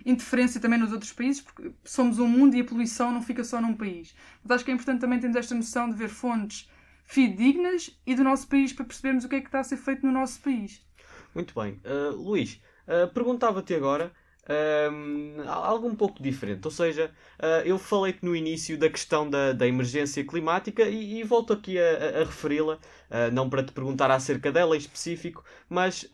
[0.07, 3.61] interferência também nos outros países, porque somos um mundo e a poluição não fica só
[3.61, 4.15] num país.
[4.43, 6.71] Mas acho que é importante também termos esta noção de ver fontes
[7.05, 10.07] fidedignas e do nosso país para percebermos o que é que está a ser feito
[10.07, 10.85] no nosso país.
[11.35, 11.81] Muito bem.
[11.85, 14.13] Uh, Luís, uh, perguntava-te agora
[14.45, 16.65] uh, algo um pouco diferente.
[16.65, 17.11] Ou seja,
[17.65, 21.83] eu falei-te no início da questão da, da emergência climática e, e volto aqui a,
[21.83, 22.79] a, a referi-la,
[23.33, 26.09] não para te perguntar acerca dela em específico, mas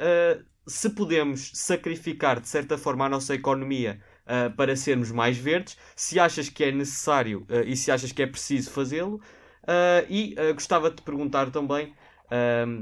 [0.67, 6.19] se podemos sacrificar de certa forma a nossa economia uh, para sermos mais verdes, se
[6.19, 9.21] achas que é necessário uh, e se achas que é preciso fazê-lo.
[9.63, 11.95] Uh, e gostava de te perguntar também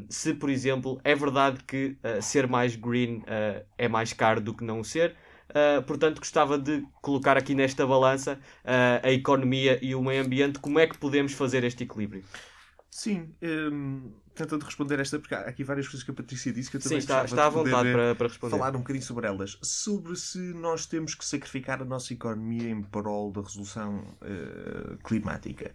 [0.09, 3.21] se, por exemplo, é verdade que ser mais green
[3.77, 5.16] é mais caro do que não ser.
[5.88, 8.38] portanto, gostava de colocar aqui nesta balança
[9.03, 10.61] a economia e o meio ambiente.
[10.61, 12.23] Como é que podemos fazer este equilíbrio?
[13.00, 13.30] Sim,
[13.72, 16.80] um, tentando responder esta, porque há aqui várias coisas que a Patrícia disse que eu
[16.82, 18.58] também Sim, está, está à vontade para, para responder.
[18.58, 19.56] Falar um bocadinho sobre elas.
[19.62, 25.74] Sobre se nós temos que sacrificar a nossa economia em prol da resolução uh, climática.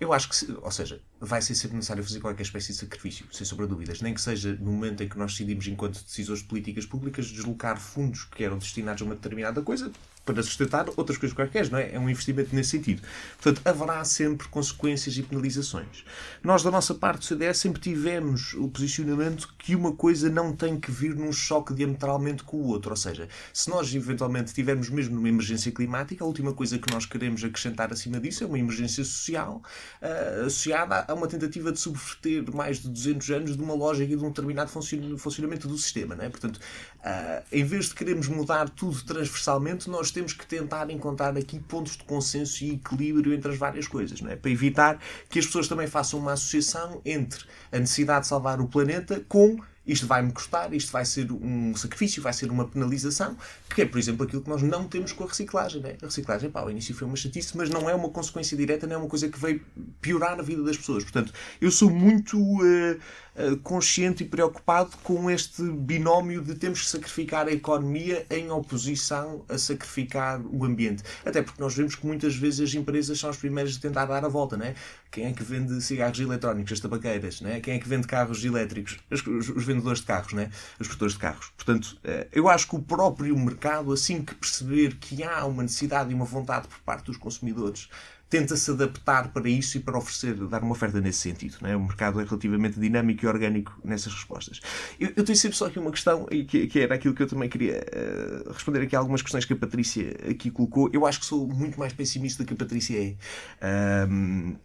[0.00, 3.46] Eu acho que, ou seja, vai ser sempre necessário fazer qualquer espécie de sacrifício, sem
[3.46, 4.00] sombra de dúvidas.
[4.00, 7.78] Nem que seja no momento em que nós decidimos, enquanto decisores de políticas públicas, deslocar
[7.78, 9.92] fundos que eram destinados a uma determinada coisa
[10.24, 11.94] para sustentar outras coisas quaisquer, não é?
[11.94, 13.02] É um investimento nesse sentido.
[13.40, 16.04] Portanto, haverá sempre consequências e penalizações.
[16.42, 20.78] Nós, da nossa parte do CDS, sempre tivemos o posicionamento que uma coisa não tem
[20.80, 22.90] que vir num choque diametralmente com o outro.
[22.90, 27.04] Ou seja, se nós eventualmente tivermos mesmo numa emergência climática, a última coisa que nós
[27.04, 29.62] queremos acrescentar acima disso é uma emergência social
[30.00, 34.16] uh, associada a uma tentativa de subverter mais de 200 anos de uma lógica e
[34.16, 36.14] de um determinado funcionamento do sistema.
[36.14, 36.28] Não é?
[36.28, 41.58] Portanto, uh, em vez de queremos mudar tudo transversalmente, nós temos que tentar encontrar aqui
[41.58, 44.36] pontos de consenso e equilíbrio entre as várias coisas, não é?
[44.36, 48.68] para evitar que as pessoas também façam uma associação entre a necessidade de salvar o
[48.68, 53.36] planeta com isto vai-me custar, isto vai ser um sacrifício, vai ser uma penalização,
[53.74, 55.82] que é, por exemplo, aquilo que nós não temos com a reciclagem.
[55.82, 55.96] Né?
[56.02, 58.94] A reciclagem, pá, ao início foi uma chatice, mas não é uma consequência direta, não
[58.94, 59.60] é uma coisa que veio
[60.00, 61.02] piorar a vida das pessoas.
[61.02, 62.98] Portanto, eu sou muito uh,
[63.36, 69.44] uh, consciente e preocupado com este binómio de temos que sacrificar a economia em oposição
[69.48, 71.02] a sacrificar o ambiente.
[71.24, 74.24] Até porque nós vemos que muitas vezes as empresas são as primeiras a tentar dar
[74.24, 74.74] a volta, né?
[75.14, 77.60] Quem é que vende cigarros eletrónicos, as tabaqueiras, né?
[77.60, 78.98] Quem é que vende carros elétricos?
[79.08, 80.50] Os, os, os vendedores de carros, né?
[80.80, 81.52] Os produtores de carros.
[81.56, 86.10] Portanto, uh, eu acho que o próprio mercado, assim que perceber que há uma necessidade
[86.10, 87.88] e uma vontade por parte dos consumidores
[88.28, 91.58] tenta se adaptar para isso e para oferecer, dar uma oferta nesse sentido.
[91.60, 91.76] Não é?
[91.76, 94.60] O mercado é relativamente dinâmico e orgânico nessas respostas.
[94.98, 97.48] Eu, eu tenho sempre só aqui uma questão, que, que era aquilo que eu também
[97.48, 100.90] queria uh, responder aqui a algumas questões que a Patrícia aqui colocou.
[100.92, 104.08] Eu acho que sou muito mais pessimista do que a Patrícia é.
[104.08, 104.56] Um,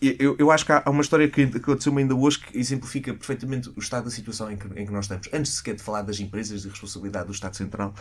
[0.00, 3.78] eu, eu, acho que há uma história que aconteceu ainda hoje que exemplifica perfeitamente o
[3.78, 5.28] estado da situação em que, em que nós estamos.
[5.32, 7.94] Antes sequer de falar das empresas e responsabilidade do Estado Central,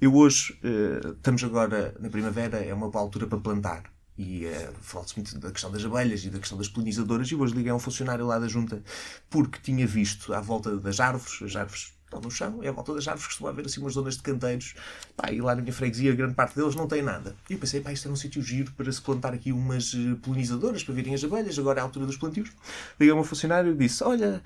[0.00, 3.84] eu hoje, uh, estamos agora na primavera, é uma boa altura para plantar.
[4.18, 7.28] E uh, fala-se muito da questão das abelhas e da questão das polinizadoras.
[7.28, 8.82] E hoje liguei a um funcionário lá da junta
[9.30, 12.92] porque tinha visto à volta das árvores, as árvores estão no chão, é à volta
[12.92, 14.74] das árvores costuma haver assim umas zonas de canteiros.
[15.16, 17.36] Pá, e lá na minha freguesia, grande parte deles não tem nada.
[17.48, 20.16] E eu pensei, pá, isto é um sítio giro para se plantar aqui umas eh,
[20.20, 22.50] polinizadoras para virem as abelhas, agora é a altura dos plantios.
[22.98, 24.42] Liguei a um funcionário e disse: Olha,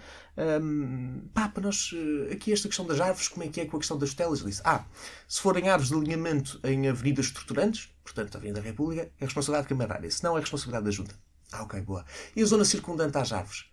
[0.62, 3.77] hum, pá, para nós, eh, aqui esta questão das árvores, como é que é com
[3.77, 4.40] a questão das telas?
[4.40, 4.85] Ele disse: Ah,
[5.27, 9.68] se forem árvores de alinhamento em avenidas estruturantes, portanto, a Avenida da República, é responsabilidade
[9.68, 11.14] camarária, se não é responsabilidade da Junta.
[11.53, 12.05] Ah, ok, boa.
[12.37, 13.64] E a zona circundante às árvores?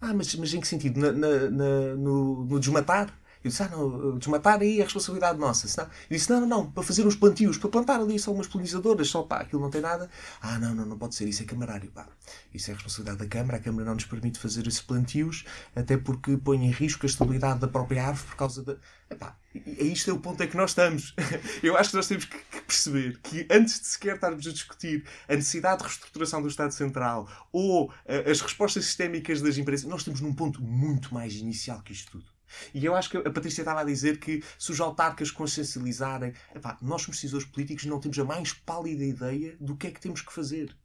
[0.00, 1.00] Ah, mas, mas em que sentido?
[1.00, 3.12] Na, na, na, no, no desmatar?
[3.44, 5.68] Eu disse, ah, não, desmatar aí é responsabilidade nossa.
[5.68, 8.46] Senão, eu disse, não, não, não, para fazer uns plantios, para plantar ali só umas
[8.46, 10.08] polinizadoras, só pá, aquilo não tem nada.
[10.40, 12.08] Ah, não, não, não pode ser, isso é camarário, pá.
[12.54, 15.44] Isso é responsabilidade da Câmara, a Câmara não nos permite fazer esses plantios,
[15.76, 18.76] até porque põe em risco a estabilidade da própria árvore por causa da.
[19.10, 21.14] Epá, e isto é o ponto em que nós estamos.
[21.62, 25.34] Eu acho que nós temos que perceber que antes de sequer estarmos a discutir a
[25.34, 30.20] necessidade de reestruturação do Estado Central ou uh, as respostas sistémicas das empresas, nós estamos
[30.22, 32.33] num ponto muito mais inicial que isto tudo.
[32.72, 36.76] E eu acho que a Patrícia estava a dizer que se os autarcas consciencializarem, epá,
[36.80, 40.20] nós, como decisores políticos, não temos a mais pálida ideia do que é que temos
[40.20, 40.76] que fazer.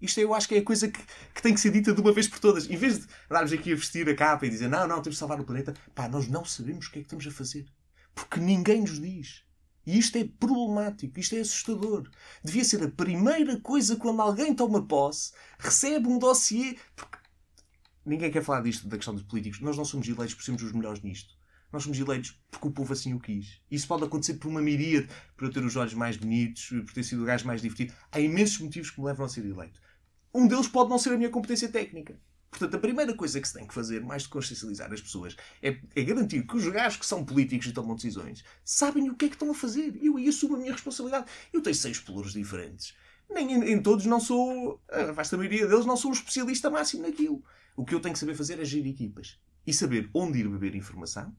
[0.00, 1.00] Isto eu acho que é a coisa que,
[1.34, 2.70] que tem que ser dita de uma vez por todas.
[2.70, 5.18] Em vez de darmos aqui a vestir a capa e dizer não, não, temos de
[5.18, 7.66] salvar o planeta, pá, nós não sabemos o que é que estamos a fazer.
[8.14, 9.42] Porque ninguém nos diz.
[9.84, 12.08] E isto é problemático, isto é assustador.
[12.44, 16.76] Devia ser a primeira coisa quando alguém toma posse, recebe um dossiê.
[16.94, 17.17] Porque
[18.08, 19.60] ninguém quer falar disto, da questão dos políticos.
[19.60, 21.34] Nós não somos eleitos por sermos os melhores nisto.
[21.72, 23.60] Nós somos eleitos porque o povo assim o quis.
[23.70, 27.02] Isso pode acontecer por uma miríade, por eu ter os olhos mais bonitos, por ter
[27.02, 27.92] sido o gajo mais divertido.
[28.10, 29.80] Há imensos motivos que me levam a ser eleito.
[30.34, 32.18] Um deles pode não ser a minha competência técnica.
[32.50, 35.78] Portanto, a primeira coisa que se tem que fazer, mais de consciencializar as pessoas, é,
[35.94, 39.28] é garantir que os gajos que são políticos e tomam decisões sabem o que é
[39.28, 39.98] que estão a fazer.
[40.02, 41.26] Eu aí assumo a minha responsabilidade.
[41.52, 42.94] Eu tenho seis pelouros diferentes.
[43.28, 47.02] Nem em, em, todos não sou, a vasta maioria deles, não sou um especialista máximo
[47.02, 47.44] naquilo.
[47.78, 49.40] O que eu tenho que saber fazer é gerir equipas.
[49.64, 51.32] E saber onde ir beber informação,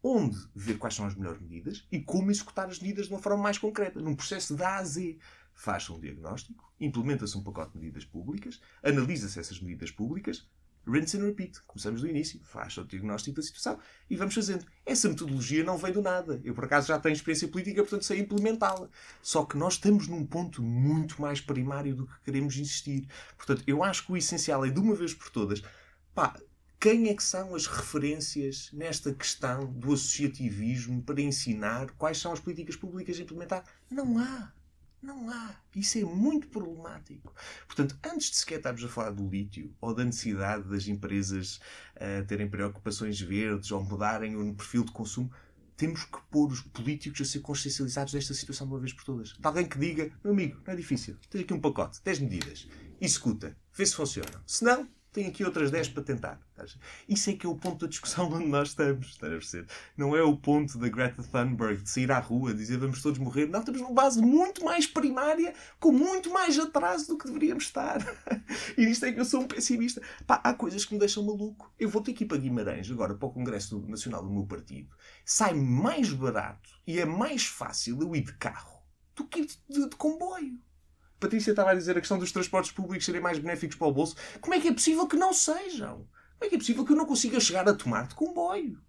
[0.00, 3.42] onde ver quais são as melhores medidas e como executar as medidas de uma forma
[3.42, 5.18] mais concreta, num processo de A a Z
[5.52, 10.48] faz-se um diagnóstico, implementa-se um pacote de medidas públicas, analisa-se essas medidas públicas,
[10.86, 11.60] rinse and repeat.
[11.66, 14.64] Começamos do início, faz o diagnóstico da situação e vamos fazendo.
[14.86, 16.40] Essa metodologia não vem do nada.
[16.44, 18.88] Eu, por acaso, já tenho experiência política, portanto sei implementá-la.
[19.20, 23.08] Só que nós estamos num ponto muito mais primário do que queremos insistir.
[23.36, 25.62] Portanto, eu acho que o essencial é, de uma vez por todas,
[26.14, 26.38] pá,
[26.80, 32.40] quem é que são as referências nesta questão do associativismo para ensinar quais são as
[32.40, 33.64] políticas públicas a implementar?
[33.90, 34.52] Não há.
[35.02, 35.54] Não há.
[35.74, 37.34] Isso é muito problemático.
[37.66, 41.60] Portanto, antes de sequer estarmos a falar do lítio ou da necessidade das empresas
[41.96, 45.30] uh, terem preocupações verdes ou mudarem o perfil de consumo,
[45.76, 49.30] temos que pôr os políticos a ser consciencializados desta situação de uma vez por todas.
[49.30, 52.68] De alguém que diga, meu amigo, não é difícil, tens aqui um pacote, 10 medidas,
[53.00, 54.42] executa, vê se funciona.
[54.46, 56.40] Se não, tem aqui outras 10 para tentar.
[57.08, 59.18] Isso é que é o ponto da discussão onde nós estamos.
[59.96, 63.46] Não é o ponto da Greta Thunberg de sair à rua dizer vamos todos morrer.
[63.46, 67.98] Não, estamos numa base muito mais primária, com muito mais atraso do que deveríamos estar.
[68.78, 70.00] e isto é que eu sou um pessimista.
[70.26, 71.72] Pá, há coisas que me deixam maluco.
[71.78, 74.94] Eu vou ter que ir para Guimarães agora para o Congresso Nacional do meu partido.
[75.24, 78.80] Sai mais barato e é mais fácil eu ir de carro
[79.16, 80.58] do que ir de, de, de comboio.
[81.20, 84.16] Patrícia estava a dizer a questão dos transportes públicos serem mais benéficos para o bolso.
[84.40, 86.08] Como é que é possível que não sejam?
[86.38, 88.80] Como é que é possível que eu não consiga chegar a tomar de comboio?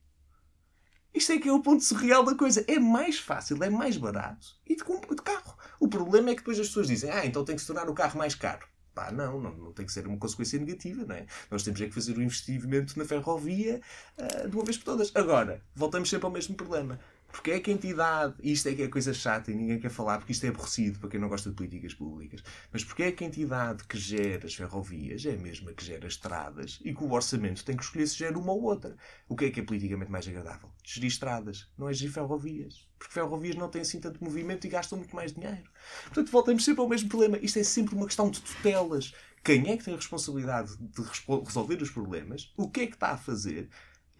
[1.13, 2.63] Isto é que é o ponto surreal da coisa.
[2.69, 5.57] É mais fácil, é mais barato e de, de carro.
[5.77, 7.93] O problema é que depois as pessoas dizem ah, então tem que se tornar o
[7.93, 8.65] carro mais caro.
[8.93, 11.25] Pá, não, não, não tem que ser uma consequência negativa, não é?
[11.49, 13.81] Nós temos é que fazer o investimento na ferrovia
[14.17, 15.11] uh, de uma vez por todas.
[15.15, 16.99] Agora, voltamos sempre ao mesmo problema.
[17.31, 20.17] Porque é que a entidade, isto é que é coisa chata e ninguém quer falar
[20.17, 23.23] porque isto é aborrecido para quem não gosta de políticas públicas, mas porque é que
[23.23, 27.11] a entidade que gera as ferrovias é a mesma que gera estradas e que o
[27.11, 28.95] orçamento tem que escolher se gera uma ou outra?
[29.27, 30.69] O que é que é politicamente mais agradável?
[30.83, 32.87] Gerir estradas, não é gerir ferrovias.
[32.97, 35.69] Porque ferrovias não têm assim tanto movimento e gastam muito mais dinheiro.
[36.03, 37.37] Portanto, voltamos sempre ao mesmo problema.
[37.39, 39.13] Isto é sempre uma questão de tutelas.
[39.43, 41.01] Quem é que tem a responsabilidade de
[41.43, 42.53] resolver os problemas?
[42.55, 43.69] O que é que está a fazer?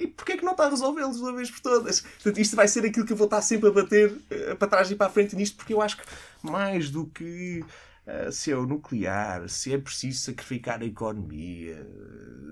[0.01, 2.01] E porquê é que não está a resolvê-los de uma vez por todas?
[2.01, 4.89] Portanto, isto vai ser aquilo que eu vou estar sempre a bater uh, para trás
[4.89, 6.03] e para a frente nisto, porque eu acho que
[6.41, 7.63] mais do que
[8.07, 11.87] uh, se é o nuclear, se é preciso sacrificar a economia,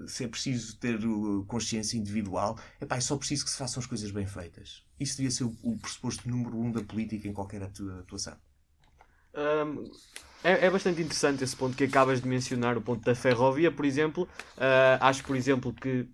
[0.06, 1.00] se é preciso ter
[1.48, 4.84] consciência individual, epá, é só preciso que se façam as coisas bem feitas.
[5.00, 8.38] Isso devia ser o, o pressuposto número um da política em qualquer atuação.
[9.34, 9.90] Um,
[10.44, 13.86] é, é, bastante interessante esse ponto que acabas de mencionar, o ponto da ferrovia, por
[13.86, 14.24] exemplo.
[14.56, 16.08] Uh, acho, por exemplo, que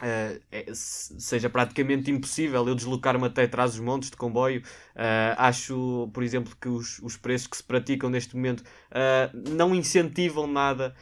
[0.00, 0.40] Uh,
[0.72, 4.62] seja praticamente impossível eu deslocar-me até trás dos montes de comboio.
[4.94, 9.74] Uh, acho, por exemplo, que os, os preços que se praticam neste momento uh, não
[9.74, 10.94] incentivam nada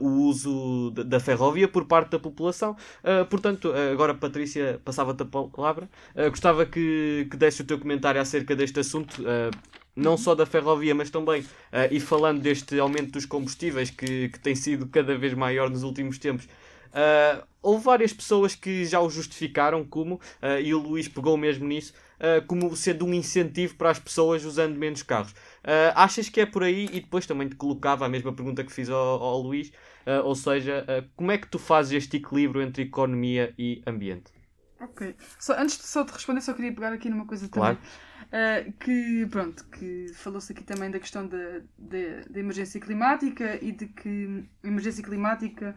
[0.00, 2.76] o uso de, da ferrovia por parte da população.
[3.30, 5.88] portanto, agora, Patrícia, passava-te a palavra.
[6.28, 9.22] gostava que, que desse o teu comentário acerca deste assunto
[9.94, 11.46] não só da ferrovia, mas também, uh,
[11.90, 16.18] e falando deste aumento dos combustíveis que, que tem sido cada vez maior nos últimos
[16.18, 16.48] tempos,
[16.92, 21.66] uh, houve várias pessoas que já o justificaram como, uh, e o Luís pegou mesmo
[21.66, 25.30] nisso, uh, como sendo um incentivo para as pessoas usando menos carros.
[25.32, 26.86] Uh, achas que é por aí?
[26.92, 29.72] E depois também te colocava a mesma pergunta que fiz ao, ao Luís,
[30.24, 34.32] ou seja, como é que tu fazes este equilíbrio entre economia e ambiente?
[34.80, 35.14] Ok.
[35.38, 37.78] Só, antes de só te responder, só queria pegar aqui numa coisa claro.
[38.28, 38.72] também.
[38.80, 43.86] que, pronto, que falou-se aqui também da questão da, da, da emergência climática e de
[43.86, 45.72] que a emergência climática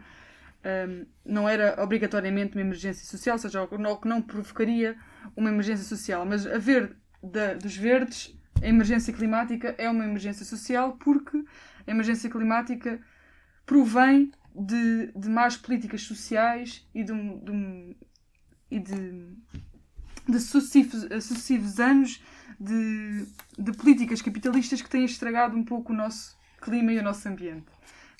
[0.65, 4.97] um, não era obrigatoriamente uma emergência social, ou seja, o que não provocaria
[5.35, 6.25] uma emergência social.
[6.25, 11.43] Mas a ver da, dos verdes a emergência climática é uma emergência social porque
[11.85, 12.99] a emergência climática
[13.65, 17.97] provém de, de más políticas sociais e de, de,
[18.71, 19.35] e de,
[20.27, 22.23] de sucessivos, sucessivos anos
[22.59, 27.27] de, de políticas capitalistas que têm estragado um pouco o nosso clima e o nosso
[27.27, 27.67] ambiente.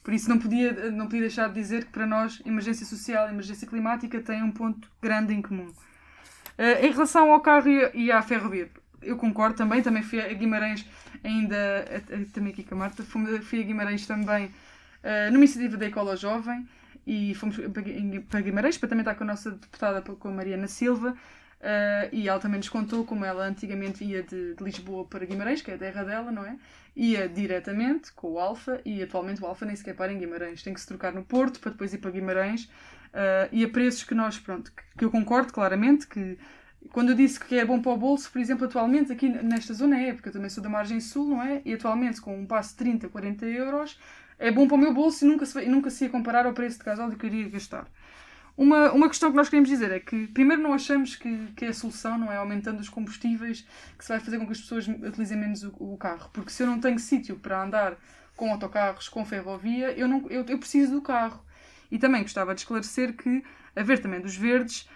[0.06, 3.32] Por isso não podia, não podia deixar de dizer que para nós emergência social e
[3.32, 5.66] emergência climática têm um ponto grande em comum.
[5.66, 8.70] Uh, em relação ao carro e, à ferrovia,
[9.02, 10.86] eu concordo também, também fui a Guimarães
[11.24, 16.16] ainda, também aqui com a Marta, fui a Guimarães também uh, numa iniciativa da Ecola
[16.16, 16.68] Jovem
[17.08, 17.58] e fomos
[18.30, 21.18] para Guimarães para também estar com a nossa deputada, com a Mariana Silva,
[21.60, 25.62] Uh, e ela também nos contou como ela antigamente ia de, de, Lisboa para Guimarães,
[25.62, 26.58] que é a terra dela, não é?
[26.96, 30.62] Ia diretamente com o Alfa e atualmente o Alfa nem sequer para em Guimarães.
[30.62, 32.66] Tem que se trocar no Porto para depois ir para Guimarães.
[32.66, 36.38] Uh, e a preços que nós, pronto, que, que, eu concordo claramente que
[36.92, 40.00] quando eu disse que é bom para o bolso, por exemplo, atualmente aqui nesta zona
[40.00, 41.62] é, porque eu também sou da margem sul, não é?
[41.66, 44.00] E atualmente com um passo de 30, 40 euros
[44.38, 46.78] é bom para o meu bolso e nunca se, nunca se ia comparar ao preço
[46.78, 47.88] de gasóleo que eu iria gastar.
[48.58, 51.74] Uma, uma questão que nós queremos dizer é que, primeiro, não achamos que, que a
[51.74, 55.38] solução não é aumentando os combustíveis que se vai fazer com que as pessoas utilizem
[55.38, 56.30] menos o, o carro.
[56.32, 57.98] Porque se eu não tenho sítio para andar
[58.36, 61.44] com autocarros, com ferrovia, eu, não, eu, eu preciso do carro.
[61.92, 63.44] E também gostava de esclarecer que,
[63.76, 64.88] a ver também dos verdes,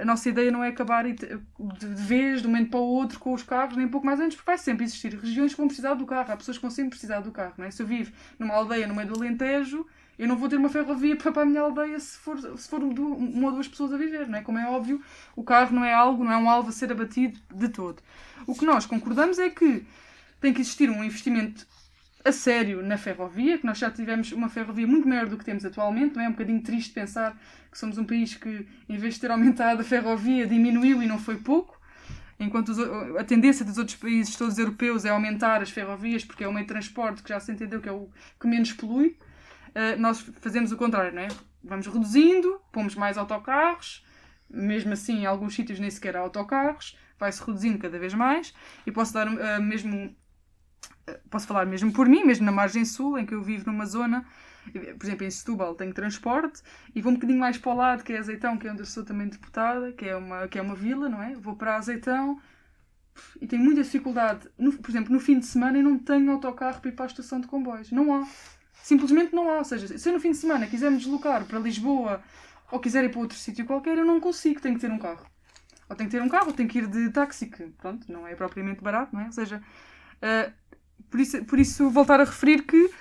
[0.00, 3.34] a nossa ideia não é acabar de vez, de um momento para o outro, com
[3.34, 6.06] os carros, nem pouco mais antes, porque vai sempre existir regiões que vão precisar do
[6.06, 6.32] carro.
[6.32, 7.54] Há pessoas que vão sempre precisar do carro.
[7.58, 7.70] Não é?
[7.70, 9.86] Se eu vivo numa aldeia no meio do Alentejo,
[10.20, 13.46] eu não vou ter uma ferrovia para a minha aldeia se for, se for uma
[13.46, 14.42] ou duas pessoas a viver, não é?
[14.42, 15.02] Como é óbvio,
[15.34, 18.02] o carro não é algo, não é um alvo a ser abatido de todo.
[18.46, 19.86] O que nós concordamos é que
[20.38, 21.66] tem que existir um investimento
[22.22, 25.64] a sério na ferrovia, que nós já tivemos uma ferrovia muito maior do que temos
[25.64, 26.26] atualmente, não é?
[26.26, 27.34] é um bocadinho triste pensar
[27.72, 31.18] que somos um país que, em vez de ter aumentado a ferrovia, diminuiu e não
[31.18, 31.80] foi pouco,
[32.38, 32.72] enquanto
[33.18, 36.66] a tendência dos outros países todos europeus é aumentar as ferrovias, porque é o meio
[36.66, 39.16] de transporte que já se entendeu que é o que menos polui.
[39.74, 41.28] Eh, nós fazemos o contrário, não é?
[41.62, 44.04] Vamos reduzindo, pomos mais autocarros,
[44.48, 48.54] mesmo assim, em alguns sítios nem sequer há autocarros, vai-se reduzindo cada vez mais.
[48.86, 50.16] E posso dar uh, mesmo.
[51.08, 53.86] Uh, posso falar mesmo por mim, mesmo na margem sul, em que eu vivo numa
[53.86, 54.24] zona,
[54.98, 56.62] por exemplo, em Setúbal tenho transporte,
[56.94, 58.86] e vou um bocadinho mais para o lado, que é Azeitão, que é onde eu
[58.86, 61.34] sou também deputada, que é uma, que é uma vila, não é?
[61.34, 62.40] Vou para Azeitão
[63.40, 64.48] e tenho muita dificuldade.
[64.58, 67.08] No, por exemplo, no fim de semana eu não tenho autocarro para ir para a
[67.08, 67.90] estação de comboios.
[67.90, 68.26] Não há.
[68.82, 69.58] Simplesmente não há.
[69.58, 72.22] Ou seja, se eu no fim de semana quiser me deslocar para Lisboa
[72.70, 75.26] ou quiser ir para outro sítio qualquer, eu não consigo, tenho que ter um carro.
[75.88, 78.26] Ou tenho que ter um carro, ou tenho que ir de táxi, que pronto, não
[78.26, 79.26] é propriamente barato, não é?
[79.26, 79.60] Ou seja,
[80.22, 80.52] uh,
[81.10, 82.92] por, isso, por isso voltar a referir que uh,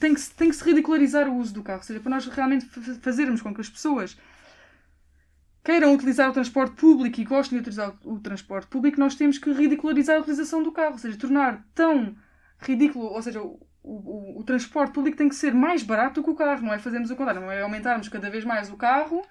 [0.00, 1.80] tem que, tem que se ridicularizar o uso do carro.
[1.80, 2.66] Ou seja, para nós realmente
[3.00, 4.16] fazermos com que as pessoas
[5.62, 9.52] queiram utilizar o transporte público e gostem de utilizar o transporte público, nós temos que
[9.52, 10.92] ridicularizar a utilização do carro.
[10.92, 12.16] Ou seja, tornar tão
[12.58, 13.40] ridículo, ou seja,
[13.84, 16.78] o, o, o, transporte público tem que ser mais barato que o carro, não é
[16.78, 19.22] fazermos o contrário, não é aumentarmos cada vez mais o carro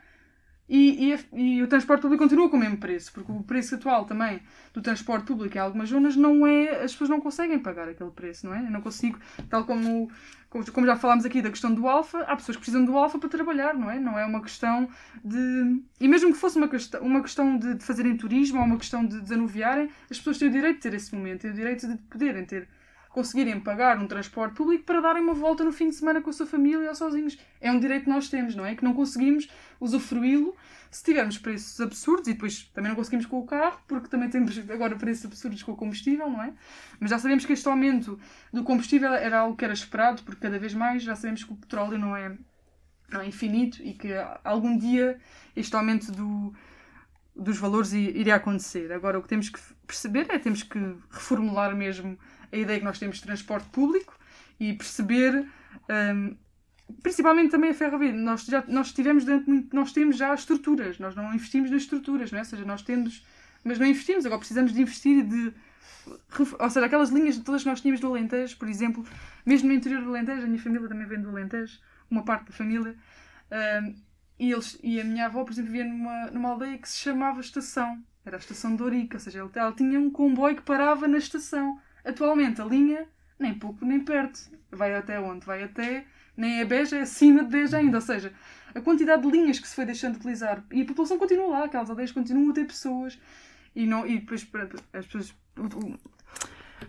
[0.68, 4.06] e, e, e, o transporte público continua com o mesmo preço, porque o preço atual
[4.06, 4.42] também
[4.74, 6.84] do transporte público em algumas zonas não é.
[6.84, 8.60] as pessoas não conseguem pagar aquele preço, não é?
[8.60, 10.10] Eu não consigo, tal como,
[10.50, 13.20] como, como já falámos aqui da questão do alfa, há pessoas que precisam do alfa
[13.20, 14.00] para trabalhar, não é?
[14.00, 14.88] Não é uma questão
[15.24, 15.82] de.
[16.00, 19.06] E mesmo que fosse uma questão, uma questão de, de fazerem turismo ou uma questão
[19.06, 21.98] de desanuviarem, as pessoas têm o direito de ter esse momento, têm o direito de
[22.04, 22.70] poderem ter
[23.13, 26.34] conseguirem pagar um transporte público para darem uma volta no fim de semana com a
[26.34, 27.38] sua família ou sozinhos.
[27.62, 28.76] É um direito que nós temos, não é?
[28.76, 29.47] Que não conseguimos
[29.80, 30.56] usufruí-lo
[30.89, 34.58] se tivermos preços absurdos e depois também não conseguimos com o carro, porque também temos
[34.67, 36.54] agora preços absurdos com o combustível, não é?
[36.99, 38.19] Mas já sabemos que este aumento
[38.52, 41.56] do combustível era algo que era esperado, porque cada vez mais já sabemos que o
[41.56, 42.36] petróleo não é,
[43.12, 44.10] não é infinito e que
[44.43, 45.19] algum dia
[45.56, 46.52] este aumento do,
[47.36, 48.91] dos valores iria acontecer.
[48.91, 50.80] Agora, o que temos que perceber é temos que
[51.12, 52.17] reformular mesmo
[52.54, 54.16] a ideia que nós temos de transporte público
[54.60, 55.46] e perceber,
[55.89, 56.36] um,
[57.02, 58.13] principalmente também a ferrovia.
[58.13, 62.32] Nós, já, nós tivemos durante muito, nós temos já estruturas, nós não investimos nas estruturas,
[62.32, 62.42] não é?
[62.42, 63.26] Ou seja, nós temos,
[63.63, 65.54] mas não investimos, agora precisamos de investir de.
[66.60, 69.06] Ou seja, aquelas linhas todas que nós tínhamos do Alentejo, por exemplo,
[69.46, 71.80] mesmo no interior do Alentejo, a minha família também vem do Alentejo,
[72.12, 72.96] uma parte da família,
[73.82, 73.96] um,
[74.38, 77.39] e, eles, e a minha avó, por exemplo, vivia numa, numa aldeia que se chamava
[77.39, 78.04] Estação.
[78.26, 81.80] Era a Estação de Ourique, ou seja, ela tinha um comboio que parava na estação.
[82.04, 83.08] Atualmente a linha,
[83.39, 84.39] nem pouco nem perto.
[84.72, 85.46] Vai até onde?
[85.46, 86.06] Vai até.
[86.36, 87.98] Nem é Beja, é acima de Beja ainda.
[87.98, 88.34] Ou seja,
[88.74, 90.63] a quantidade de linhas que se foi deixando de utilizar.
[90.71, 93.19] E a população continua lá, aquelas aldeias continuam a ter pessoas.
[93.75, 94.48] E, não, e depois
[94.94, 95.34] as pessoas.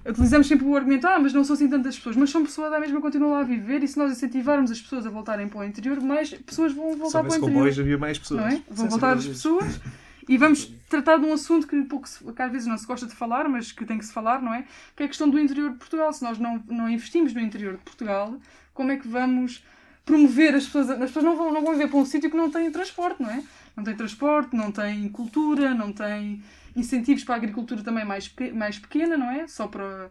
[0.04, 2.80] Utilizamos sempre o argumento, ah, mas não são assim tantas pessoas, mas são pessoas da
[2.80, 5.64] mesma continuam lá a viver e se nós incentivarmos as pessoas a voltarem para o
[5.64, 7.68] interior, mais pessoas vão voltar para o interior.
[7.68, 8.40] havia mais pessoas.
[8.40, 8.62] Não é?
[8.68, 9.80] Vão voltar as pessoas
[10.28, 13.06] e vamos tratar de um assunto que, pouco se, que às vezes não se gosta
[13.06, 14.64] de falar, mas que tem que se falar, não é?
[14.96, 16.12] Que é a questão do interior de Portugal.
[16.12, 18.38] Se nós não, não investimos no interior de Portugal,
[18.72, 19.64] como é que vamos
[20.04, 20.90] promover as pessoas?
[20.90, 23.30] As pessoas não vão, não vão viver para um sítio que não tem transporte, não
[23.30, 23.42] é?
[23.76, 26.42] Não tem transporte, não tem cultura, não tem
[26.76, 29.46] incentivos para a agricultura também mais, mais pequena, não é?
[29.46, 30.10] Só para,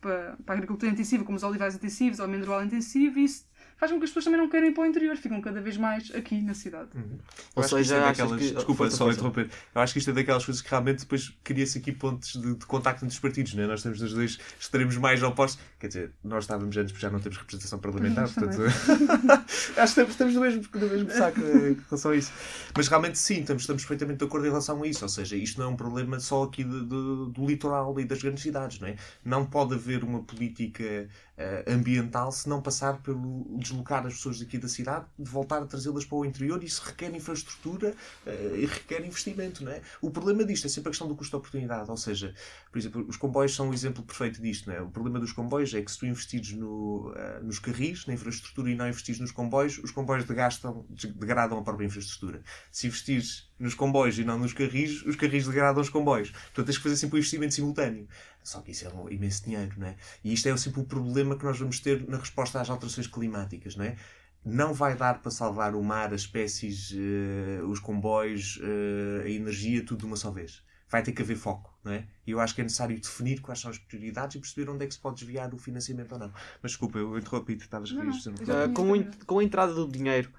[0.00, 3.44] para, para a agricultura intensiva, como os olivais intensivos o amendoal intensivo, isso
[3.76, 5.76] faz com que as pessoas também não querem ir para o interior, ficam cada vez
[5.76, 6.88] mais aqui na cidade.
[6.94, 7.18] Uhum.
[7.54, 8.40] Ou seja, é daquelas...
[8.40, 8.50] que...
[8.52, 9.50] desculpa, só interromper.
[9.74, 12.66] Eu acho que isto é daquelas coisas que realmente depois cria-se aqui pontos de, de
[12.66, 13.66] contacto entre os partidos, não é?
[13.66, 15.62] Nós temos os dois extremos mais opostos.
[15.78, 18.62] Quer dizer, nós estávamos antes, porque já não temos representação parlamentar, portanto.
[19.76, 22.32] acho que estamos no mesmo, no mesmo saco em relação a isso.
[22.76, 25.04] Mas realmente sim, estamos, estamos perfeitamente de acordo em relação a isso.
[25.04, 28.22] Ou seja, isto não é um problema só aqui de, de, do litoral e das
[28.22, 28.96] grandes cidades, não é?
[29.24, 31.08] Não pode haver uma política
[31.38, 35.66] uh, ambiental se não passar pelo deslocar as pessoas daqui da cidade, de voltar a
[35.66, 37.94] trazê-las para o interior, isso requer infraestrutura
[38.26, 39.64] uh, e requer investimento.
[39.64, 39.80] Não é?
[40.00, 42.34] O problema disto é sempre a questão do custo de oportunidade, ou seja,
[42.70, 44.68] por exemplo, os comboios são um exemplo perfeito disto.
[44.68, 44.82] Não é?
[44.82, 48.70] O problema dos comboios é que se tu investires no, uh, nos carris, na infraestrutura,
[48.70, 52.42] e não investires nos comboios, os comboios degastam, degradam a própria infraestrutura.
[52.70, 56.30] Se investires nos comboios e não nos carris, os carris degradam os comboios.
[56.30, 58.06] Portanto, tens que fazer sempre um investimento simultâneo.
[58.46, 59.96] Só que isso é um imenso dinheiro, não é?
[60.22, 63.74] E isto é sempre o problema que nós vamos ter na resposta às alterações climáticas,
[63.74, 63.96] não é?
[64.44, 69.84] Não vai dar para salvar o mar, as espécies, uh, os comboios, uh, a energia,
[69.84, 70.62] tudo de uma só vez.
[70.88, 72.06] Vai ter que haver foco, não é?
[72.24, 74.86] E eu acho que é necessário definir quais são as prioridades e perceber onde é
[74.86, 76.32] que se pode desviar o financiamento ou não.
[76.62, 78.92] Mas desculpa, eu interrompi-te, estavas a dizer uh, com,
[79.26, 80.30] com a entrada do dinheiro,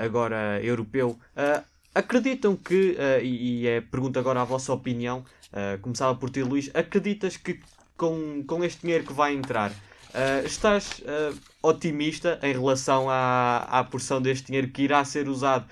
[0.00, 1.18] agora europeu,
[1.94, 6.70] acreditam que, e, e é pergunta agora a vossa opinião, Uh, começava por ti, Luís.
[6.74, 7.60] Acreditas que
[7.96, 13.82] com, com este dinheiro que vai entrar, uh, estás uh, otimista em relação à, à
[13.82, 15.66] porção deste dinheiro que irá ser usado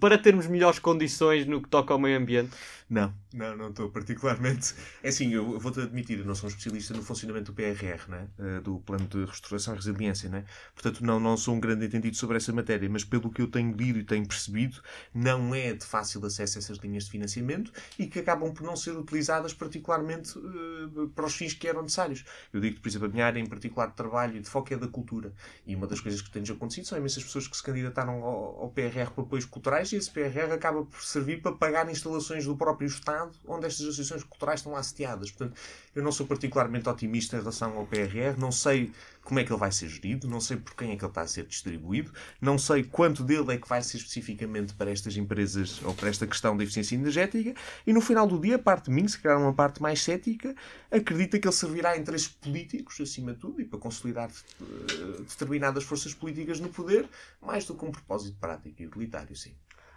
[0.00, 2.50] para termos melhores condições no que toca ao meio ambiente?
[2.88, 4.74] Não, não, não estou particularmente.
[5.00, 8.28] É assim, eu vou-te admitir, eu não sou um especialista no funcionamento do PRR, né?
[8.64, 10.44] do Plano de Restauração e Resiliência, né?
[10.74, 13.72] portanto não, não sou um grande entendido sobre essa matéria, mas pelo que eu tenho
[13.72, 14.82] lido e tenho percebido,
[15.14, 18.90] não é de fácil acesso essas linhas de financiamento e que acabam por não ser
[18.96, 22.24] utilizadas particularmente uh, para os fins que eram necessários.
[22.52, 24.76] Eu digo, por exemplo, a minha área em particular de trabalho e de foco é
[24.76, 25.32] da cultura.
[25.66, 28.70] E uma das coisas que tem acontecido são imensas pessoas que se candidataram ao, ao
[28.70, 32.78] PRR para apoios culturais e esse PRR acaba por servir para pagar instalações do próprio
[32.78, 32.86] próprio
[33.28, 35.30] Estado onde estas associações culturais estão lá sediadas.
[35.30, 35.60] Portanto,
[35.94, 39.60] eu não sou particularmente otimista em relação ao PRR, não sei como é que ele
[39.60, 42.10] vai ser gerido, não sei por quem é que ele está a ser distribuído,
[42.40, 46.26] não sei quanto dele é que vai ser especificamente para estas empresas ou para esta
[46.26, 47.54] questão da eficiência energética,
[47.86, 50.54] e no final do dia, a parte de mim, se calhar uma parte mais cética,
[50.90, 55.84] acredita que ele servirá a interesses políticos, acima de tudo, e para consolidar uh, determinadas
[55.84, 57.06] forças políticas no poder,
[57.42, 59.52] mais do que um propósito prático e utilitário, sim.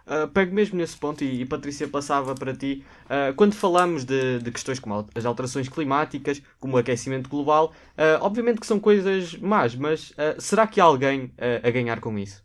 [0.06, 2.84] Uh, pego mesmo nesse ponto e, e Patrícia passava para ti.
[3.06, 8.20] Uh, quando falamos de, de, questões como as alterações climáticas, como o aquecimento global, uh,
[8.20, 11.32] obviamente que são coisas más, mas será que há alguém
[11.62, 12.42] a ganhar com isso?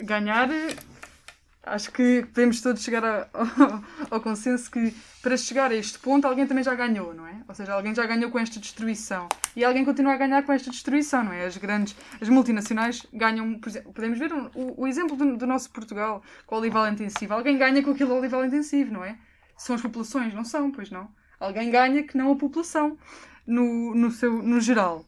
[0.00, 0.48] ganhar
[1.64, 4.92] Acho que podemos todos chegar a, ao, ao, consenso que
[5.22, 7.40] para chegar a este ponto alguém também já ganhou, não é?
[7.46, 9.28] Ou seja, alguém já ganhou com esta destruição.
[9.54, 11.46] E alguém continua a ganhar com esta destruição, não é?
[11.46, 15.70] As grandes, as multinacionais ganham, por exemplo, podemos ver o, o exemplo do, do, nosso
[15.70, 17.32] Portugal com o olival intensivo.
[17.32, 19.16] Alguém ganha com aquele olival intensivo, não é?
[19.56, 21.08] São as populações, não são, pois não?
[21.38, 22.98] Alguém ganha que não a população,
[23.46, 25.04] no, no, seu, no geral.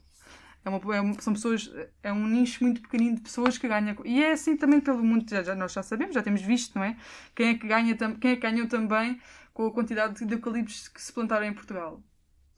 [0.64, 1.70] É uma, é, são pessoas,
[2.02, 3.94] é um nicho muito pequenino de pessoas que ganham.
[4.04, 6.84] E é assim também pelo mundo, já, já, nós já sabemos, já temos visto, não
[6.84, 6.96] é?
[7.34, 9.20] Quem é que, ganha, quem é que ganhou também
[9.52, 12.02] com a quantidade de eucaliptos que se plantaram em Portugal?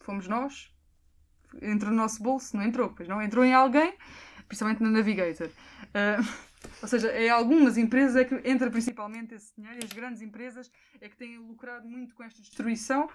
[0.02, 0.72] Fomos nós.
[1.60, 3.20] Entrou no nosso bolso, não entrou, pois não?
[3.20, 3.94] Entrou em alguém,
[4.46, 5.48] principalmente na Navigator.
[5.48, 6.46] Uh,
[6.82, 10.70] ou seja, é algumas empresas é que entra principalmente esse dinheiro, e as grandes empresas
[11.00, 13.08] é que têm lucrado muito com esta destruição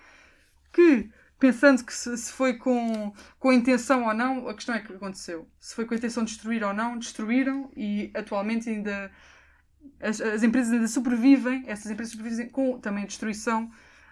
[0.74, 1.10] que
[1.42, 4.94] pensando que se, se, foi com, com a intenção ou não, a questão é que
[4.94, 5.50] aconteceu.
[5.60, 9.12] Se foi com a intenção de destruir ou não, destruíram e atualmente ainda
[10.00, 13.72] as, as empresas ainda sobrevivem, essas empresas sobrevivem com também a destruição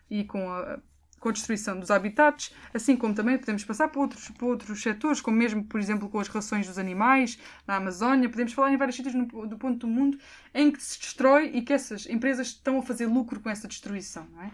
[0.09, 0.79] e com a,
[1.19, 5.21] com a destruição dos habitats, assim como também podemos passar para outros, para outros setores,
[5.21, 8.95] como mesmo, por exemplo, com as rações dos animais na Amazónia, podemos falar em vários
[8.95, 10.17] sítios no, do ponto do mundo
[10.51, 14.27] em que se destrói e que essas empresas estão a fazer lucro com essa destruição,
[14.33, 14.51] não é?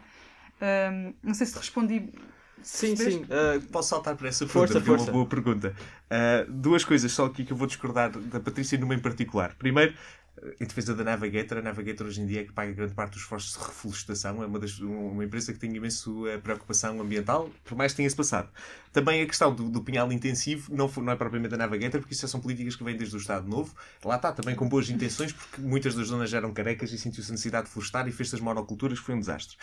[0.61, 2.09] Um, não sei se respondi
[2.66, 3.26] Sim, sim.
[3.26, 5.05] Uh, Posso saltar para essa força, força.
[5.05, 5.76] é uma boa pergunta.
[6.09, 9.53] Uh, duas coisas só aqui que eu vou discordar da Patrícia numa em particular.
[9.53, 9.93] Primeiro,
[10.59, 13.22] em defesa da Navigator, a Navigator hoje em dia é que paga grande parte dos
[13.22, 17.93] esforços de reflorestação, é uma, das, uma empresa que tem imenso preocupação ambiental, por mais
[17.93, 18.49] que tenha-se passado.
[18.91, 22.28] Também a questão do, do pinhal intensivo não, não é propriamente a Navigator, porque isso
[22.28, 23.76] são políticas que vêm desde o Estado Novo.
[24.03, 27.34] Lá está, também com boas intenções, porque muitas das zonas eram carecas e sentiu-se a
[27.34, 29.55] necessidade de florestar e fez as monoculturas, que foi um desastre.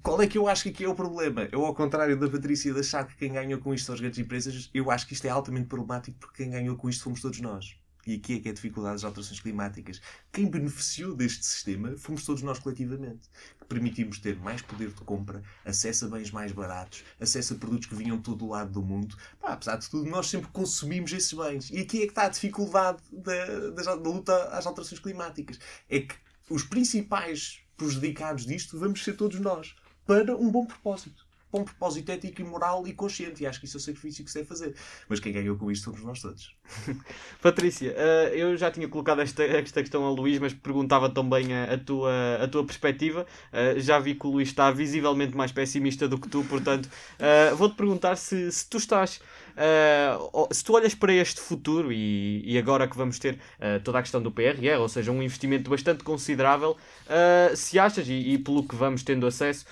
[0.00, 1.48] Qual é que eu acho que aqui é o problema?
[1.52, 4.18] Eu, ao contrário da Patrícia de achar que quem ganhou com isto são as grandes
[4.18, 7.40] empresas, eu acho que isto é altamente problemático porque quem ganhou com isto fomos todos
[7.40, 7.76] nós.
[8.06, 10.00] E aqui é que é a dificuldade das alterações climáticas.
[10.32, 13.28] Quem beneficiou deste sistema fomos todos nós coletivamente.
[13.68, 17.94] Permitimos ter mais poder de compra, acesso a bens mais baratos, acesso a produtos que
[17.94, 19.16] vinham de todo o lado do mundo.
[19.40, 21.70] Pá, apesar de tudo, nós sempre consumimos esses bens.
[21.70, 25.60] E aqui é que está a dificuldade da, da, da luta às alterações climáticas.
[25.88, 26.14] É que
[26.50, 29.76] os principais prejudicados disto vamos ser todos nós
[30.06, 31.26] para um bom propósito.
[31.52, 33.42] Bom propósito ético e moral e consciente.
[33.42, 34.74] E acho que isso é o sacrifício que se deve fazer.
[35.06, 36.54] Mas quem ganhou com isto somos nós todos.
[37.42, 41.74] Patrícia, uh, eu já tinha colocado esta, esta questão a Luís, mas perguntava também a,
[41.74, 43.26] a tua, a tua perspectiva.
[43.52, 47.54] Uh, já vi que o Luís está visivelmente mais pessimista do que tu, portanto, uh,
[47.54, 49.20] vou-te perguntar se, se tu estás
[49.52, 53.98] Uh, se tu olhas para este futuro e, e agora que vamos ter uh, toda
[53.98, 56.76] a questão do PRR, ou seja, um investimento bastante considerável,
[57.06, 59.64] uh, se achas, e, e, pelo que vamos tendo acesso,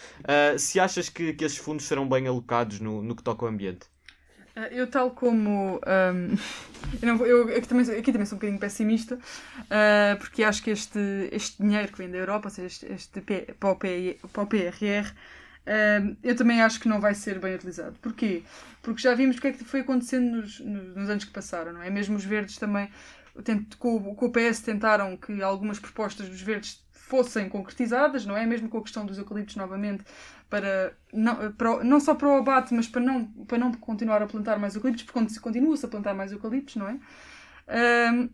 [0.59, 3.87] se achas que, que esses fundos serão bem alocados no, no que toca ao ambiente?
[4.71, 5.81] Eu, tal como.
[5.87, 6.37] Um,
[7.01, 10.71] eu, não, eu aqui, também, aqui também sou um bocadinho pessimista, uh, porque acho que
[10.71, 10.99] este,
[11.33, 13.21] este dinheiro que vem da Europa, ou seja, este, este
[13.59, 15.15] para o PRR,
[16.23, 17.97] Eu também acho que não vai ser bem utilizado.
[18.01, 18.43] Porquê?
[18.83, 21.83] Porque já vimos o que é que foi acontecendo nos, nos anos que passaram, não
[21.83, 21.91] é?
[21.91, 22.91] Mesmo os verdes também,
[23.79, 28.47] com, com o PS, tentaram que algumas propostas dos verdes fossem concretizadas, não é?
[28.47, 30.05] Mesmo com a questão dos eucaliptos novamente,
[30.49, 34.27] para não, para, não só para o abate, mas para não, para não continuar a
[34.27, 36.95] plantar mais eucaliptos, porque continua-se a plantar mais eucaliptos, não é?
[36.95, 38.31] Uh,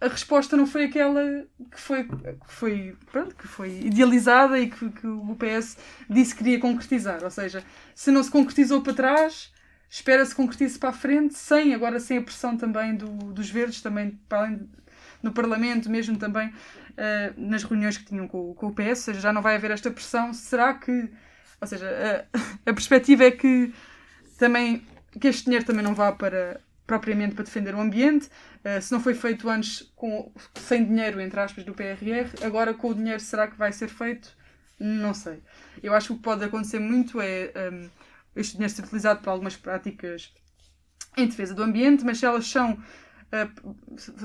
[0.00, 4.90] a resposta não foi aquela que foi, que foi, pronto, que foi idealizada e que,
[4.90, 5.78] que o PS
[6.08, 7.24] disse que queria concretizar.
[7.24, 9.52] Ou seja, se não se concretizou para trás,
[9.88, 14.18] espera-se concretize para a frente, sem, agora sem a pressão também do, dos verdes, também
[14.28, 14.68] para além
[15.22, 16.52] no Parlamento, mesmo também uh,
[17.36, 19.90] nas reuniões que tinham com, com o PS, ou seja, já não vai haver esta
[19.90, 20.32] pressão.
[20.34, 21.10] Será que,
[21.58, 22.38] ou seja, a,
[22.70, 23.72] a perspectiva é que
[24.38, 24.86] também
[25.18, 28.26] que este dinheiro também não vá para propriamente para defender o ambiente,
[28.64, 32.88] uh, se não foi feito antes com, sem dinheiro, entre aspas, do PRR, agora com
[32.88, 34.36] o dinheiro será que vai ser feito?
[34.78, 35.42] Não sei.
[35.82, 37.90] Eu acho que o que pode acontecer muito é um, ehm,
[38.36, 40.32] este dinheiro ser utilizado para algumas práticas
[41.16, 42.74] em defesa do ambiente, mas se elas são.
[42.74, 43.76] Uh,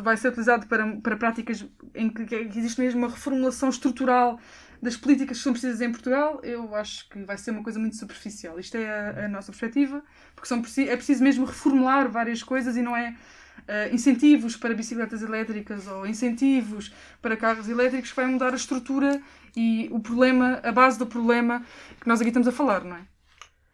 [0.04, 4.40] vai ser utilizado para, para práticas em que, que existe mesmo uma reformulação estrutural
[4.82, 7.96] das políticas que são precisas em Portugal, eu acho que vai ser uma coisa muito
[7.96, 8.60] superficial.
[8.60, 10.04] Isto é a, a nossa perspectiva,
[10.36, 13.16] porque são, é preciso mesmo reformular várias coisas e não é
[13.62, 19.22] uh, incentivos para bicicletas elétricas ou incentivos para carros elétricos que vai mudar a estrutura
[19.56, 21.64] e o problema, a base do problema
[22.00, 23.11] que nós aqui estamos a falar, não é?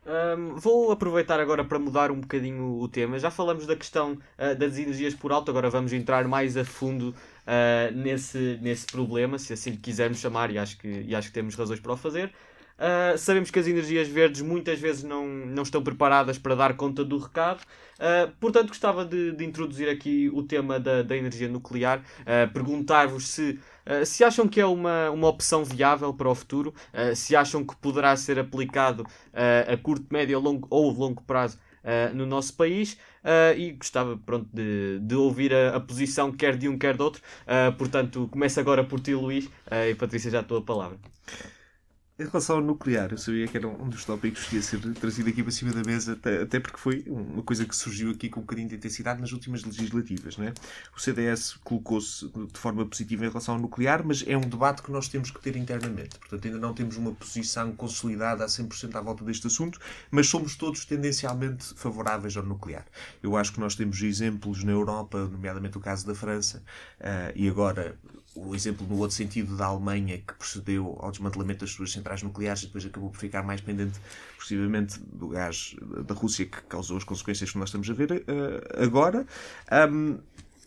[0.08, 3.20] Um, vou aproveitar agora para mudar um bocadinho o tema.
[3.20, 7.10] Já falamos da questão uh, das energias por alto, agora vamos entrar mais a fundo
[7.10, 11.56] uh, nesse, nesse problema, se assim quisermos chamar, e acho que, e acho que temos
[11.56, 12.32] razões para o fazer.
[12.78, 17.04] Uh, sabemos que as energias verdes muitas vezes não, não estão preparadas para dar conta
[17.04, 17.62] do recado.
[17.96, 22.00] Uh, portanto, gostava de, de, introduzir aqui o tema da, da energia nuclear.
[22.22, 23.60] Uh, Perguntar-vos se,
[24.06, 26.74] se acham que é uma, uma opção viável para o futuro,
[27.16, 31.58] se acham que poderá ser aplicado a curto, médio longo, ou longo prazo
[32.14, 32.98] no nosso país.
[33.58, 37.22] e gostava pronto, de, de ouvir a, a, posição quer de um, quer de outro.
[37.78, 39.50] portanto, começo agora por ti, Luís,
[39.90, 40.98] e Patrícia, já a palavra.
[42.20, 45.30] Em relação ao nuclear, eu sabia que era um dos tópicos que ia ser trazido
[45.30, 48.44] aqui para cima da mesa, até porque foi uma coisa que surgiu aqui com um
[48.44, 50.36] bocadinho de intensidade nas últimas legislativas.
[50.40, 50.52] É?
[50.96, 54.92] O CDS colocou-se de forma positiva em relação ao nuclear, mas é um debate que
[54.92, 56.18] nós temos que ter internamente.
[56.18, 60.56] Portanto, ainda não temos uma posição consolidada a 100% à volta deste assunto, mas somos
[60.56, 62.88] todos tendencialmente favoráveis ao nuclear.
[63.22, 66.64] Eu acho que nós temos exemplos na Europa, nomeadamente o caso da França,
[67.00, 67.96] uh, e agora
[68.38, 72.64] o exemplo no outro sentido da Alemanha, que procedeu ao desmantelamento das suas centrais nucleares
[72.64, 74.00] e depois acabou por ficar mais pendente,
[74.38, 75.76] possivelmente, do gás
[76.06, 79.26] da Rússia, que causou as consequências que nós estamos a ver uh, agora.
[79.92, 80.20] Um,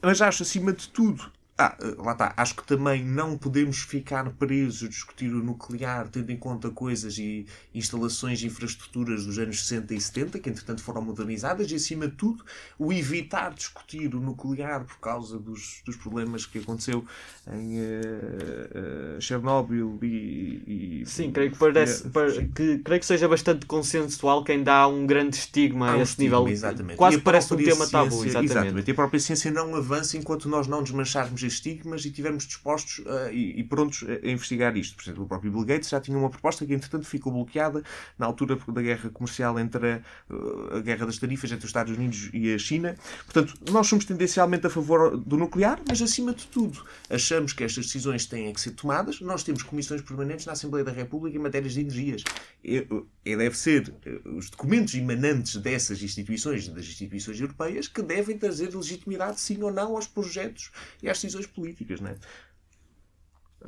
[0.02, 1.30] mas acho, acima de tudo,
[1.60, 2.32] ah, lá está.
[2.36, 7.18] Acho que também não podemos ficar presos a discutir o nuclear, tendo em conta coisas
[7.18, 12.08] e instalações e infraestruturas dos anos 60 e 70, que entretanto foram modernizadas, e acima
[12.08, 12.44] de tudo,
[12.78, 17.04] o evitar discutir o nuclear por causa dos, dos problemas que aconteceu
[17.52, 23.28] em uh, uh, Chernobyl e, e, Sim, creio que, parece, é, que, creio que seja
[23.28, 26.52] bastante consensual que ainda há um grande estigma a esse estigma, nível.
[26.52, 26.96] Exatamente.
[26.96, 28.50] Quase parece um tema tabu, exatamente.
[28.50, 28.88] exatamente.
[28.88, 33.30] E a própria ciência não avança enquanto nós não desmancharmos estigmas e estivermos dispostos uh,
[33.32, 34.96] e, e, prontos a, investigar isto.
[34.96, 37.82] Por exemplo, o próprio Bill Gates já tinha uma proposta que, entretanto, ficou bloqueada
[38.18, 41.96] na altura da guerra comercial entre a, uh, a guerra das tarifas entre os Estados
[41.96, 42.94] Unidos e a China.
[43.24, 47.86] Portanto, nós somos tendencialmente a favor do nuclear, mas, acima de tudo, achamos que estas
[47.86, 49.20] decisões têm que ser tomadas.
[49.20, 52.24] Nós temos comissões permanentes na Assembleia da República em matérias de energias.
[52.64, 52.86] E,
[53.24, 53.94] e deve ser
[54.24, 59.96] os documentos emanantes dessas instituições, das instituições europeias, que devem trazer legitimidade, sim ou não,
[59.96, 60.70] aos projetos
[61.02, 62.16] e às decisões políticas, não é?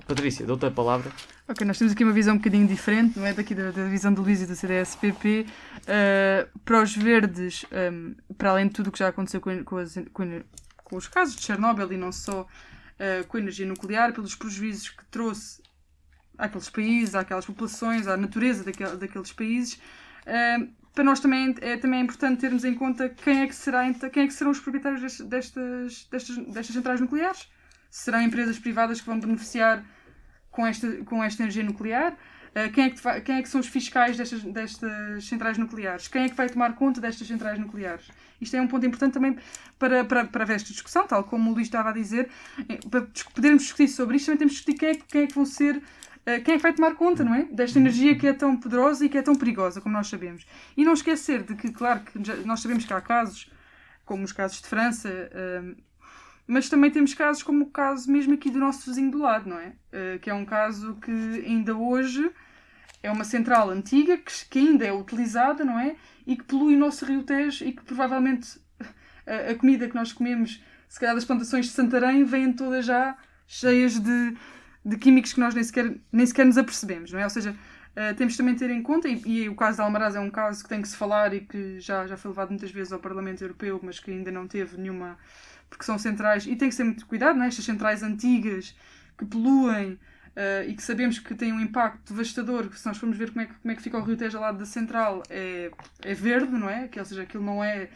[0.07, 1.13] Patrícia, dou-te a palavra.
[1.47, 3.35] Ok, nós temos aqui uma visão um bocadinho diferente, não é?
[3.35, 5.47] Daqui da, da visão do Luís e do CDS-PP.
[5.47, 9.63] Uh, eh, para os verdes, um, para além de tudo o que já aconteceu com,
[9.63, 10.43] com, as, com,
[10.83, 14.89] com, os casos de Chernobyl e não só uh, com a energia nuclear, pelos prejuízos
[14.89, 15.63] que trouxe
[16.39, 22.01] àqueles países, àquelas populações, à natureza daquel, daqueles países, uh, para nós também é, também
[22.01, 25.01] é importante termos em conta quem é que, será, quem é que serão os proprietários
[25.03, 27.47] destas, destas, destas centrais nucleares.
[27.93, 29.85] Serão empresas privadas que vão beneficiar
[30.51, 32.15] com esta, com esta energia nuclear?
[32.15, 36.09] Uh, quem, é que, quem é que são os fiscais destas, destas centrais nucleares?
[36.09, 38.11] Quem é que vai tomar conta destas centrais nucleares?
[38.41, 39.37] Isto é um ponto importante também
[39.79, 42.31] para, para, para esta discussão, tal como o Luís estava a dizer.
[42.67, 45.35] Eh, para podermos discutir sobre isto, também temos que discutir quem é, quem é que
[45.35, 45.83] vão ser
[46.25, 47.43] eh, quem é que vai tomar conta, não é?
[47.45, 50.47] Desta energia que é tão poderosa e que é tão perigosa, como nós sabemos.
[50.75, 53.51] E não esquecer de que, claro, que nós sabemos que há casos,
[54.07, 55.11] como os casos de França,
[56.47, 59.59] mas também temos casos como o caso mesmo aqui do nosso vizinho do lado, não
[59.59, 59.69] é?
[59.93, 62.31] Uh, que é um caso que ainda hoje
[63.03, 65.97] é uma central antiga, que, que ainda é utilizada, não é?
[66.27, 68.61] E que polui o nosso rio Tejo e que provavelmente
[69.27, 73.17] a, a comida que nós comemos, se calhar das plantações de Santarém, vêm todas já
[73.47, 74.37] cheias de
[74.85, 77.25] de químicos que nós nem sequer, nem sequer nos apercebemos, não é?
[77.25, 77.55] Ou seja,
[77.97, 80.31] uh, temos também de ter em conta, e, e, o caso de Almaraz é um
[80.31, 82.99] caso que tem que se falar e que já, já foi levado muitas vezes ao
[82.99, 85.19] Parlamento Europeu, mas que ainda não teve nenhuma.
[85.71, 87.49] porque são centrais, e tem que ser muito cuidado, não é?
[87.49, 88.75] Estas centrais antigas
[89.19, 89.99] que poluem.
[90.35, 93.47] Uh, e que sabemos que tem um impacto devastador, se nós formos ver como é
[93.47, 95.71] que, como é que fica o Rio Tejo ao lado da central, é,
[96.01, 96.89] é verde, não é?
[96.89, 97.91] Que, ou seja, aquilo não é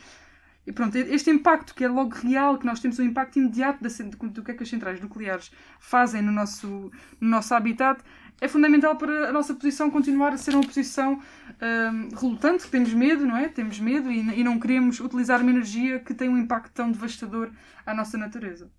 [0.67, 4.43] e pronto, este impacto que é logo real, que nós temos um impacto imediato do
[4.43, 6.91] que é que as centrais nucleares fazem no nosso,
[7.21, 8.03] no nosso habitat,
[8.41, 12.93] é fundamental para a nossa posição continuar a ser uma posição hum, relutante, que temos
[12.93, 13.49] medo, não é?
[13.49, 17.51] Temos medo e, e não queremos utilizar uma energia que tem um impacto tão devastador
[17.85, 18.71] à nossa natureza.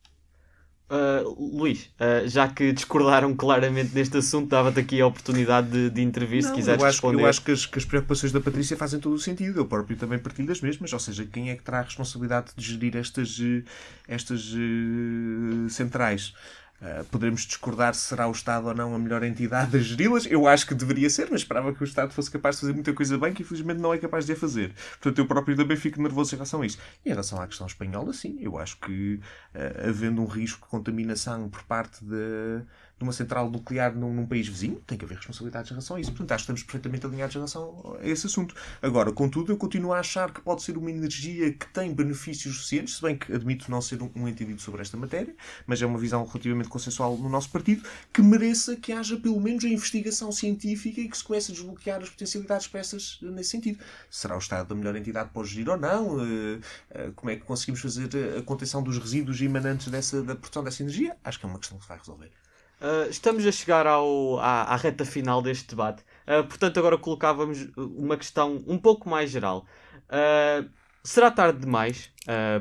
[0.90, 6.02] Uh, Luís, uh, já que discordaram claramente neste assunto, dava-te aqui a oportunidade de, de
[6.02, 7.24] intervir não, se quiseres eu acho, responder.
[7.24, 9.60] Eu acho que as, que as, preocupações da Patrícia fazem todo o sentido.
[9.60, 10.94] Eu próprio também partilho das mesmas.
[10.94, 13.64] Ou seja, quem é que terá a responsabilidade de gerir estas, eh,
[14.08, 16.34] estas uh, centrais?
[16.80, 20.28] Uh, poderemos discordar se será o Estado ou não a melhor entidade a geri-las.
[20.28, 22.94] Eu acho que deveria ser, mas esperava que o Estado fosse capaz de fazer muita
[22.94, 24.74] coisa bem que infelizmente não é capaz de a fazer.
[24.92, 26.78] Portanto, eu próprio também fico nervoso em relação a isso.
[27.04, 29.20] E em relação à questão espanhola, sim, eu acho que
[29.56, 32.62] uh, havendo um risco de contaminação por parte de
[32.98, 36.00] de uma central nuclear num, num, país vizinho, tem que haver responsabilidades em relação a
[36.00, 36.12] isso.
[36.12, 38.56] Portanto, acho que estamos perfeitamente alinhados em relação a esse assunto.
[38.82, 42.96] Agora, contudo, eu continuo a achar que pode ser uma energia que tem benefícios suficientes,
[42.96, 45.36] se bem que admito não ser um, um entendido sobre esta matéria,
[45.68, 49.64] mas é uma visão relativamente consensual no nosso partido, que mereça que haja pelo menos
[49.64, 53.80] a investigação científica e que se comece a desbloquear as potencialidades para essas nesse sentido.
[54.10, 56.20] Será o Estado a melhor entidade para gerir ou não?
[56.20, 56.60] Eh,
[56.92, 60.82] eh, como é que conseguimos fazer a contenção dos resíduos emanantes dessa, da produção dessa
[60.82, 61.16] energia?
[61.24, 62.32] Acho que é uma questão que se vai resolver.
[62.80, 66.04] Uh, estamos a chegar ao, à, à, reta final deste debate.
[66.28, 69.66] Uh, portanto, agora colocávamos uma questão um pouco mais geral.
[70.04, 70.70] Uh,
[71.04, 72.12] será tarde demais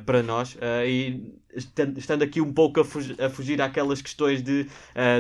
[0.06, 0.56] para nós?
[0.86, 1.34] e
[1.96, 4.68] estando aqui um pouco a, fugir, a fugir àquelas questões de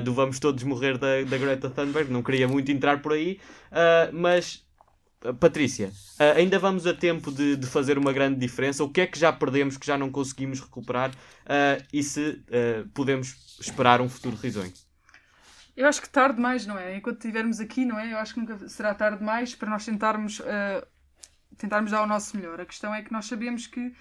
[0.04, 3.40] do vamos todos morrer da, da Greta Thunberg, não queria muito entrar por aí,
[4.12, 4.64] mas
[5.40, 5.90] Patrícia,
[6.36, 8.84] ainda vamos a tempo de, de, fazer uma grande diferença?
[8.84, 11.10] O que é que já perdemos, que já não conseguimos recuperar?
[11.92, 12.40] e se
[12.94, 14.72] podemos esperar um futuro risonho?
[15.76, 16.96] Eu acho que tarde demais, não é?
[16.96, 18.12] Enquanto estivermos aqui, não é?
[18.12, 20.86] Eu acho que nunca será tarde demais para nós tentarmos, uh,
[21.58, 22.58] tentarmos dar o nosso melhor.
[22.58, 23.94] A questão é que nós sabemos que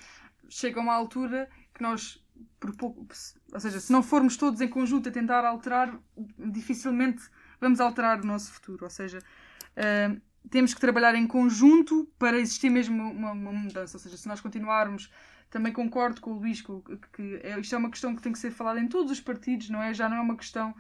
[0.48, 2.24] chega uma altura que nós,
[2.62, 3.06] por pouco,
[3.52, 5.94] ou seja, se não formos todos em conjunto a tentar alterar,
[6.38, 7.24] dificilmente
[7.60, 8.86] vamos alterar o nosso futuro.
[8.86, 13.98] Ou seja, uh, temos que trabalhar em conjunto para existir mesmo uma, uma, mudança.
[13.98, 15.12] Ou seja, se nós continuarmos
[15.50, 16.72] também concordo com o Luís que,
[17.14, 19.70] que é, isto é uma questão que tem que ser falada em todos os partidos,
[19.70, 19.94] não é?
[19.94, 20.74] Já não é uma questão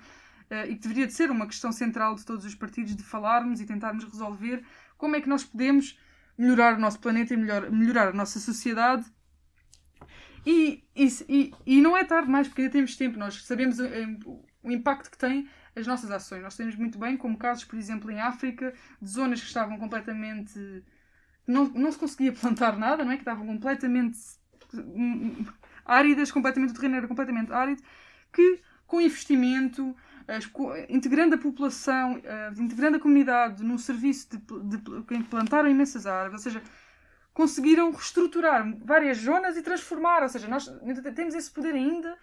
[0.49, 3.65] e que deveria de ser uma questão central de todos os partidos de falarmos e
[3.65, 4.63] tentarmos resolver
[4.97, 5.97] como é que nós podemos
[6.37, 9.05] melhorar o nosso planeta e melhor, melhorar a nossa sociedade.
[10.45, 13.17] E, e, e, não é tarde mais, porque ainda temos tempo.
[13.17, 14.17] Nós sabemos o, eh,
[14.61, 16.43] o impacto que tem as nossas ações.
[16.43, 20.83] Nós sabemos muito bem, como casos, por exemplo, em África, de zonas que estavam completamente.
[21.47, 23.15] Não, não se conseguia plantar nada, não é?
[23.15, 24.19] Que estavam completamente
[24.73, 25.45] hum, hum,
[25.83, 27.81] áridas, completamente, o terreno era completamente árido,
[28.33, 29.95] que com investimento,
[30.89, 32.21] integrando a população,
[32.57, 36.63] integrando a comunidade num serviço de, de, de plantaram imensas árvores, ou seja,
[37.33, 40.71] conseguiram reestruturar várias zonas e transformar, ou seja, nós
[41.15, 42.17] temos esse poder ainda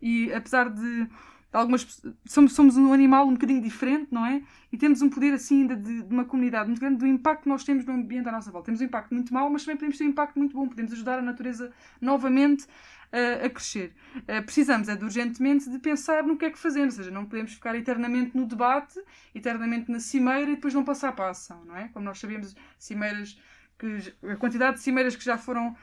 [0.00, 1.08] e apesar de
[1.54, 4.42] algumas somos, somos um animal um bocadinho diferente, não é?
[4.72, 7.48] E temos um poder assim ainda de, de, uma comunidade muito grande do impacto que
[7.48, 8.66] nós temos no ambiente à nossa volta.
[8.66, 10.68] Temos um impacto muito mau, mas também podemos ter um impacto muito bom.
[10.68, 13.94] Podemos ajudar a natureza novamente uh, a crescer.
[14.16, 17.24] Uh, precisamos é de, urgentemente de pensar no que é que fazemos, ou seja, não
[17.24, 19.00] podemos ficar eternamente no debate,
[19.34, 21.88] eternamente na cimeira e depois não passar para a ação, não é?
[21.88, 23.38] Como nós sabemos, cimeiras
[23.78, 25.76] que a quantidade de cimeiras que já foram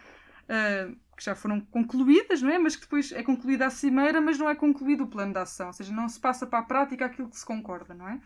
[0.44, 2.58] uh, que já foram concluídas, não é?
[2.58, 5.68] Mas que depois é concluída a cimeira, mas não é concluído o plano de ação,
[5.68, 8.20] ou seja, não se passa para a prática aquilo que se concorda, não é?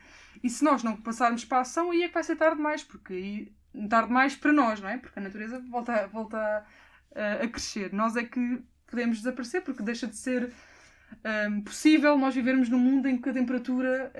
[0.43, 2.84] E se nós não passarmos para a ação, aí é que vai ser tarde demais,
[2.84, 4.97] porque aí tarde demais para nós, não é?
[4.97, 6.66] Porque a natureza volta, volta
[7.16, 7.91] a, a crescer.
[7.93, 10.53] Nós é que podemos desaparecer porque deixa de ser
[11.49, 14.11] um, possível nós vivermos num mundo em que a temperatura,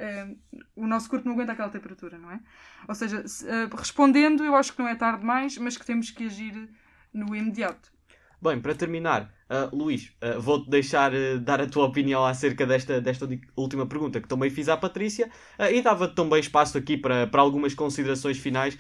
[0.76, 2.40] um, o nosso corpo não aguenta aquela temperatura, não é?
[2.88, 6.10] Ou seja, se, uh, respondendo, eu acho que não é tarde demais, mas que temos
[6.10, 6.70] que agir
[7.16, 7.96] no imediato.
[8.42, 13.00] Bem, para terminar, uh, Luís, uh, vou-te deixar uh, dar a tua opinião acerca desta,
[13.02, 15.32] desta última pergunta que também fiz à Patrícia
[15.72, 18.78] e dava-te também espaço aqui para, para algumas considerações finais,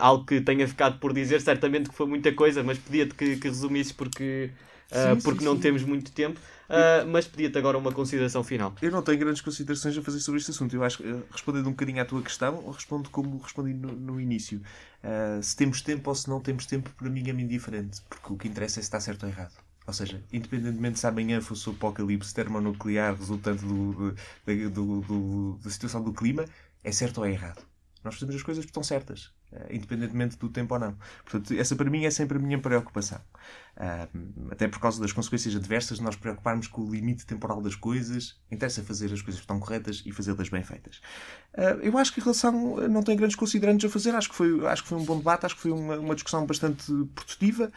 [0.00, 3.48] algo que tenha ficado por dizer, certamente que foi muita coisa, mas pedia-te que, que
[3.48, 4.50] resumisses porque,
[4.86, 5.62] sim, porque sim, não sim.
[5.62, 6.38] temos muito tempo.
[6.68, 8.74] Uh, mas pedia-te agora uma consideração final.
[8.82, 10.76] Eu não tenho grandes considerações a fazer sobre este assunto.
[10.76, 14.20] Eu acho que, uh, respondendo um bocadinho à tua questão, respondo como respondi no, no
[14.20, 14.60] início.
[15.02, 18.36] Uh, se temos tempo ou se não temos tempo, para mim é indiferente, porque o
[18.36, 19.54] que interessa é se está certo ou errado.
[19.86, 25.70] Ou seja, independentemente se amanhã fosse o apocalipse termonuclear resultante do, do, do, do, da
[25.70, 26.44] situação do clima,
[26.84, 27.64] é certo ou é errado.
[28.04, 29.32] Nós fazemos as coisas porque estão certas.
[29.50, 30.94] Uh, independentemente do tempo ou não.
[31.24, 33.18] Portanto, essa para mim é sempre a minha preocupação.
[33.78, 37.74] Uh, até por causa das consequências adversas de nós preocuparmos com o limite temporal das
[37.74, 41.00] coisas, interessa fazer as coisas que estão corretas e fazê-las bem feitas.
[41.54, 44.66] Uh, eu acho que a relação não tem grandes considerantes a fazer, acho que foi,
[44.66, 46.84] acho que foi um bom debate, acho que foi uma, uma discussão bastante
[47.14, 47.72] produtiva.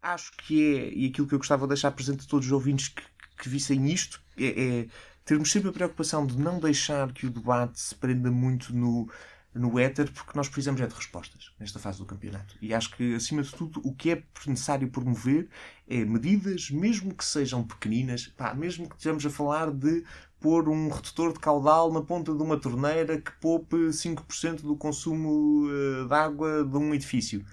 [0.00, 2.88] acho que é, e aquilo que eu gostava de deixar presente a todos os ouvintes
[2.88, 3.02] que,
[3.36, 4.86] que vissem isto, é, é
[5.26, 9.10] termos sempre a preocupação de não deixar que o debate se prenda muito no
[9.56, 12.56] no éter, porque nós precisamos é de respostas nesta fase do campeonato.
[12.60, 15.48] E acho que, acima de tudo, o que é necessário promover
[15.88, 20.04] é medidas, mesmo que sejam pequeninas, pá, mesmo que estejamos a falar de
[20.40, 25.66] pôr um redutor de caudal na ponta de uma torneira que poupe 5% do consumo
[25.66, 27.44] uh, de água de um edifício.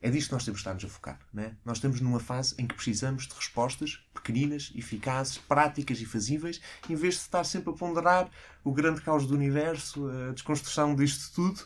[0.00, 1.18] É disto que nós temos de estar-nos a focar.
[1.32, 1.52] Né?
[1.64, 6.94] Nós estamos numa fase em que precisamos de respostas pequeninas, eficazes, práticas e fazíveis, em
[6.94, 8.30] vez de estar sempre a ponderar
[8.62, 11.60] o grande caos do universo, a desconstrução disto tudo.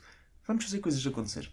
[0.46, 1.50] Vamos fazer coisas acontecer.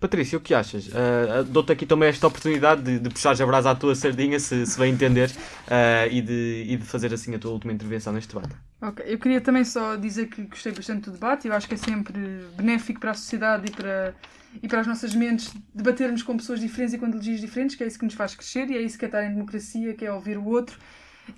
[0.00, 0.86] Patrícia, o que achas?
[0.86, 4.64] Uh, Dou-te aqui também esta oportunidade de, de puxar a brasa à tua sardinha, se,
[4.64, 8.34] se bem entender, uh, e, de, e de fazer assim a tua última intervenção neste
[8.34, 8.56] debate.
[8.80, 11.76] Ok, eu queria também só dizer que gostei bastante do debate, eu acho que é
[11.76, 12.14] sempre
[12.56, 14.14] benéfico para a sociedade e para,
[14.62, 17.86] e para as nossas mentes debatermos com pessoas diferentes e com ideologias diferentes, que é
[17.86, 20.12] isso que nos faz crescer e é isso que é estar em democracia, que é
[20.12, 20.78] ouvir o outro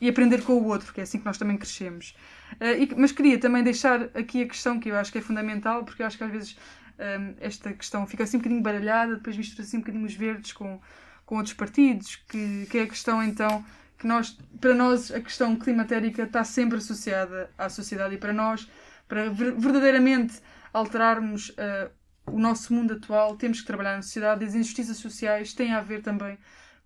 [0.00, 2.16] e aprender com o outro, que é assim que nós também crescemos.
[2.54, 5.84] Uh, e, mas queria também deixar aqui a questão que eu acho que é fundamental,
[5.84, 6.56] porque eu acho que às vezes
[6.98, 10.52] um, esta questão fica assim um bocadinho baralhada, depois mistura assim um bocadinho os verdes
[10.52, 10.80] com,
[11.26, 13.64] com outros partidos, que, que é a questão então
[13.98, 18.68] que nós, para nós a questão climatérica está sempre associada à sociedade e para nós,
[19.06, 20.40] para verdadeiramente
[20.72, 21.90] alterarmos uh,
[22.26, 26.02] o nosso mundo atual, temos que trabalhar na sociedade as injustiças sociais têm a ver
[26.02, 26.38] também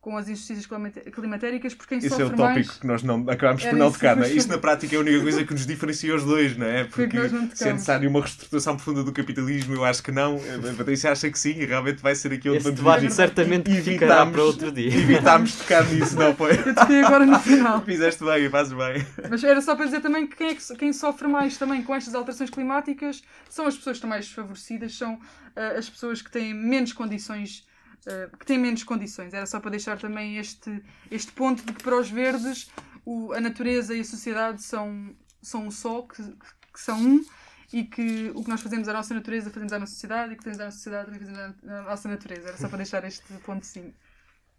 [0.07, 0.65] com as injustiças
[1.13, 2.71] climatéricas, porque quem Isso sofre é o tópico mais...
[2.71, 4.31] que nós não, acabamos por não tocar, não é?
[4.31, 6.85] Isto na prática é a única coisa que nos diferencia os dois, não é?
[6.85, 7.19] Porque
[7.53, 10.37] se é necessário uma reestruturação profunda do capitalismo, eu acho que não.
[10.37, 14.45] A Patrícia acha que sim e realmente vai ser aqui outro debate certamente ficará para
[14.45, 14.95] outro dia.
[14.97, 16.53] Evitámos tocar nisso, não foi?
[16.53, 17.83] Eu toquei agora no final.
[17.83, 19.05] Fizeste bem, fazes bem.
[19.29, 21.93] Mas era só para dizer também que quem, é que quem sofre mais também com
[21.93, 26.31] estas alterações climáticas são as pessoas que estão mais desfavorecidas, são uh, as pessoas que
[26.31, 27.67] têm menos condições
[28.07, 29.35] eh, que têm menos condições.
[29.35, 32.71] Era só para deixar também este, este ponto de que para os verdes
[33.05, 37.25] o, a natureza e a sociedade são, são um só, que, que são um,
[37.73, 40.39] e que o que nós fazemos à nossa natureza fazemos à nossa sociedade e o
[40.39, 42.49] que fazemos à nossa sociedade também fazemos à nossa natureza.
[42.49, 43.93] Era só para deixar este ponto sim.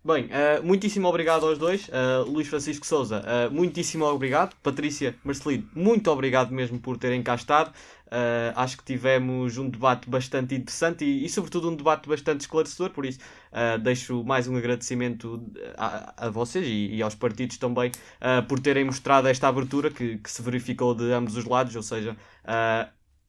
[0.04, 1.88] Bem, uh, muitíssimo obrigado aos dois.
[1.90, 4.56] Uh, Luís Francisco Souza, uh, muitíssimo obrigado.
[4.64, 7.74] Patrícia Marcelino, muito obrigado mesmo por terem cá estado.
[8.08, 12.92] Uh, acho que tivemos um debate bastante interessante e, e sobretudo, um debate bastante esclarecedor.
[12.92, 13.20] Por isso,
[13.52, 15.44] uh, deixo mais um agradecimento
[15.78, 20.18] a, a vocês e, e, aos partidos também uh, por terem mostrado esta abertura que,
[20.18, 22.16] que, se verificou de ambos os lados, ou seja,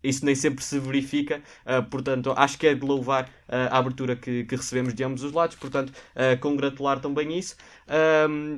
[0.02, 1.42] isso nem sempre se verifica,
[1.90, 5.56] portanto, acho que é de louvar a abertura que, que, recebemos de ambos os lados,
[5.56, 5.92] portanto,
[6.40, 7.56] congratular também isso.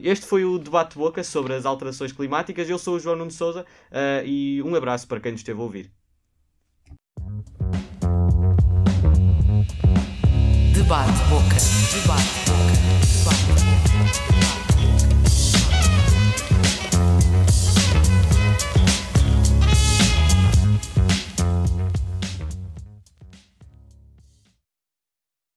[0.03, 2.69] Este foi o debate boca sobre as alterações climáticas.
[2.69, 3.65] Eu sou o João Nuno Souza
[4.25, 6.00] e um abraço para quem nos esteve a ouvir.
[10.73, 11.57] Debate boca,
[11.93, 14.50] debate boca, debate boca.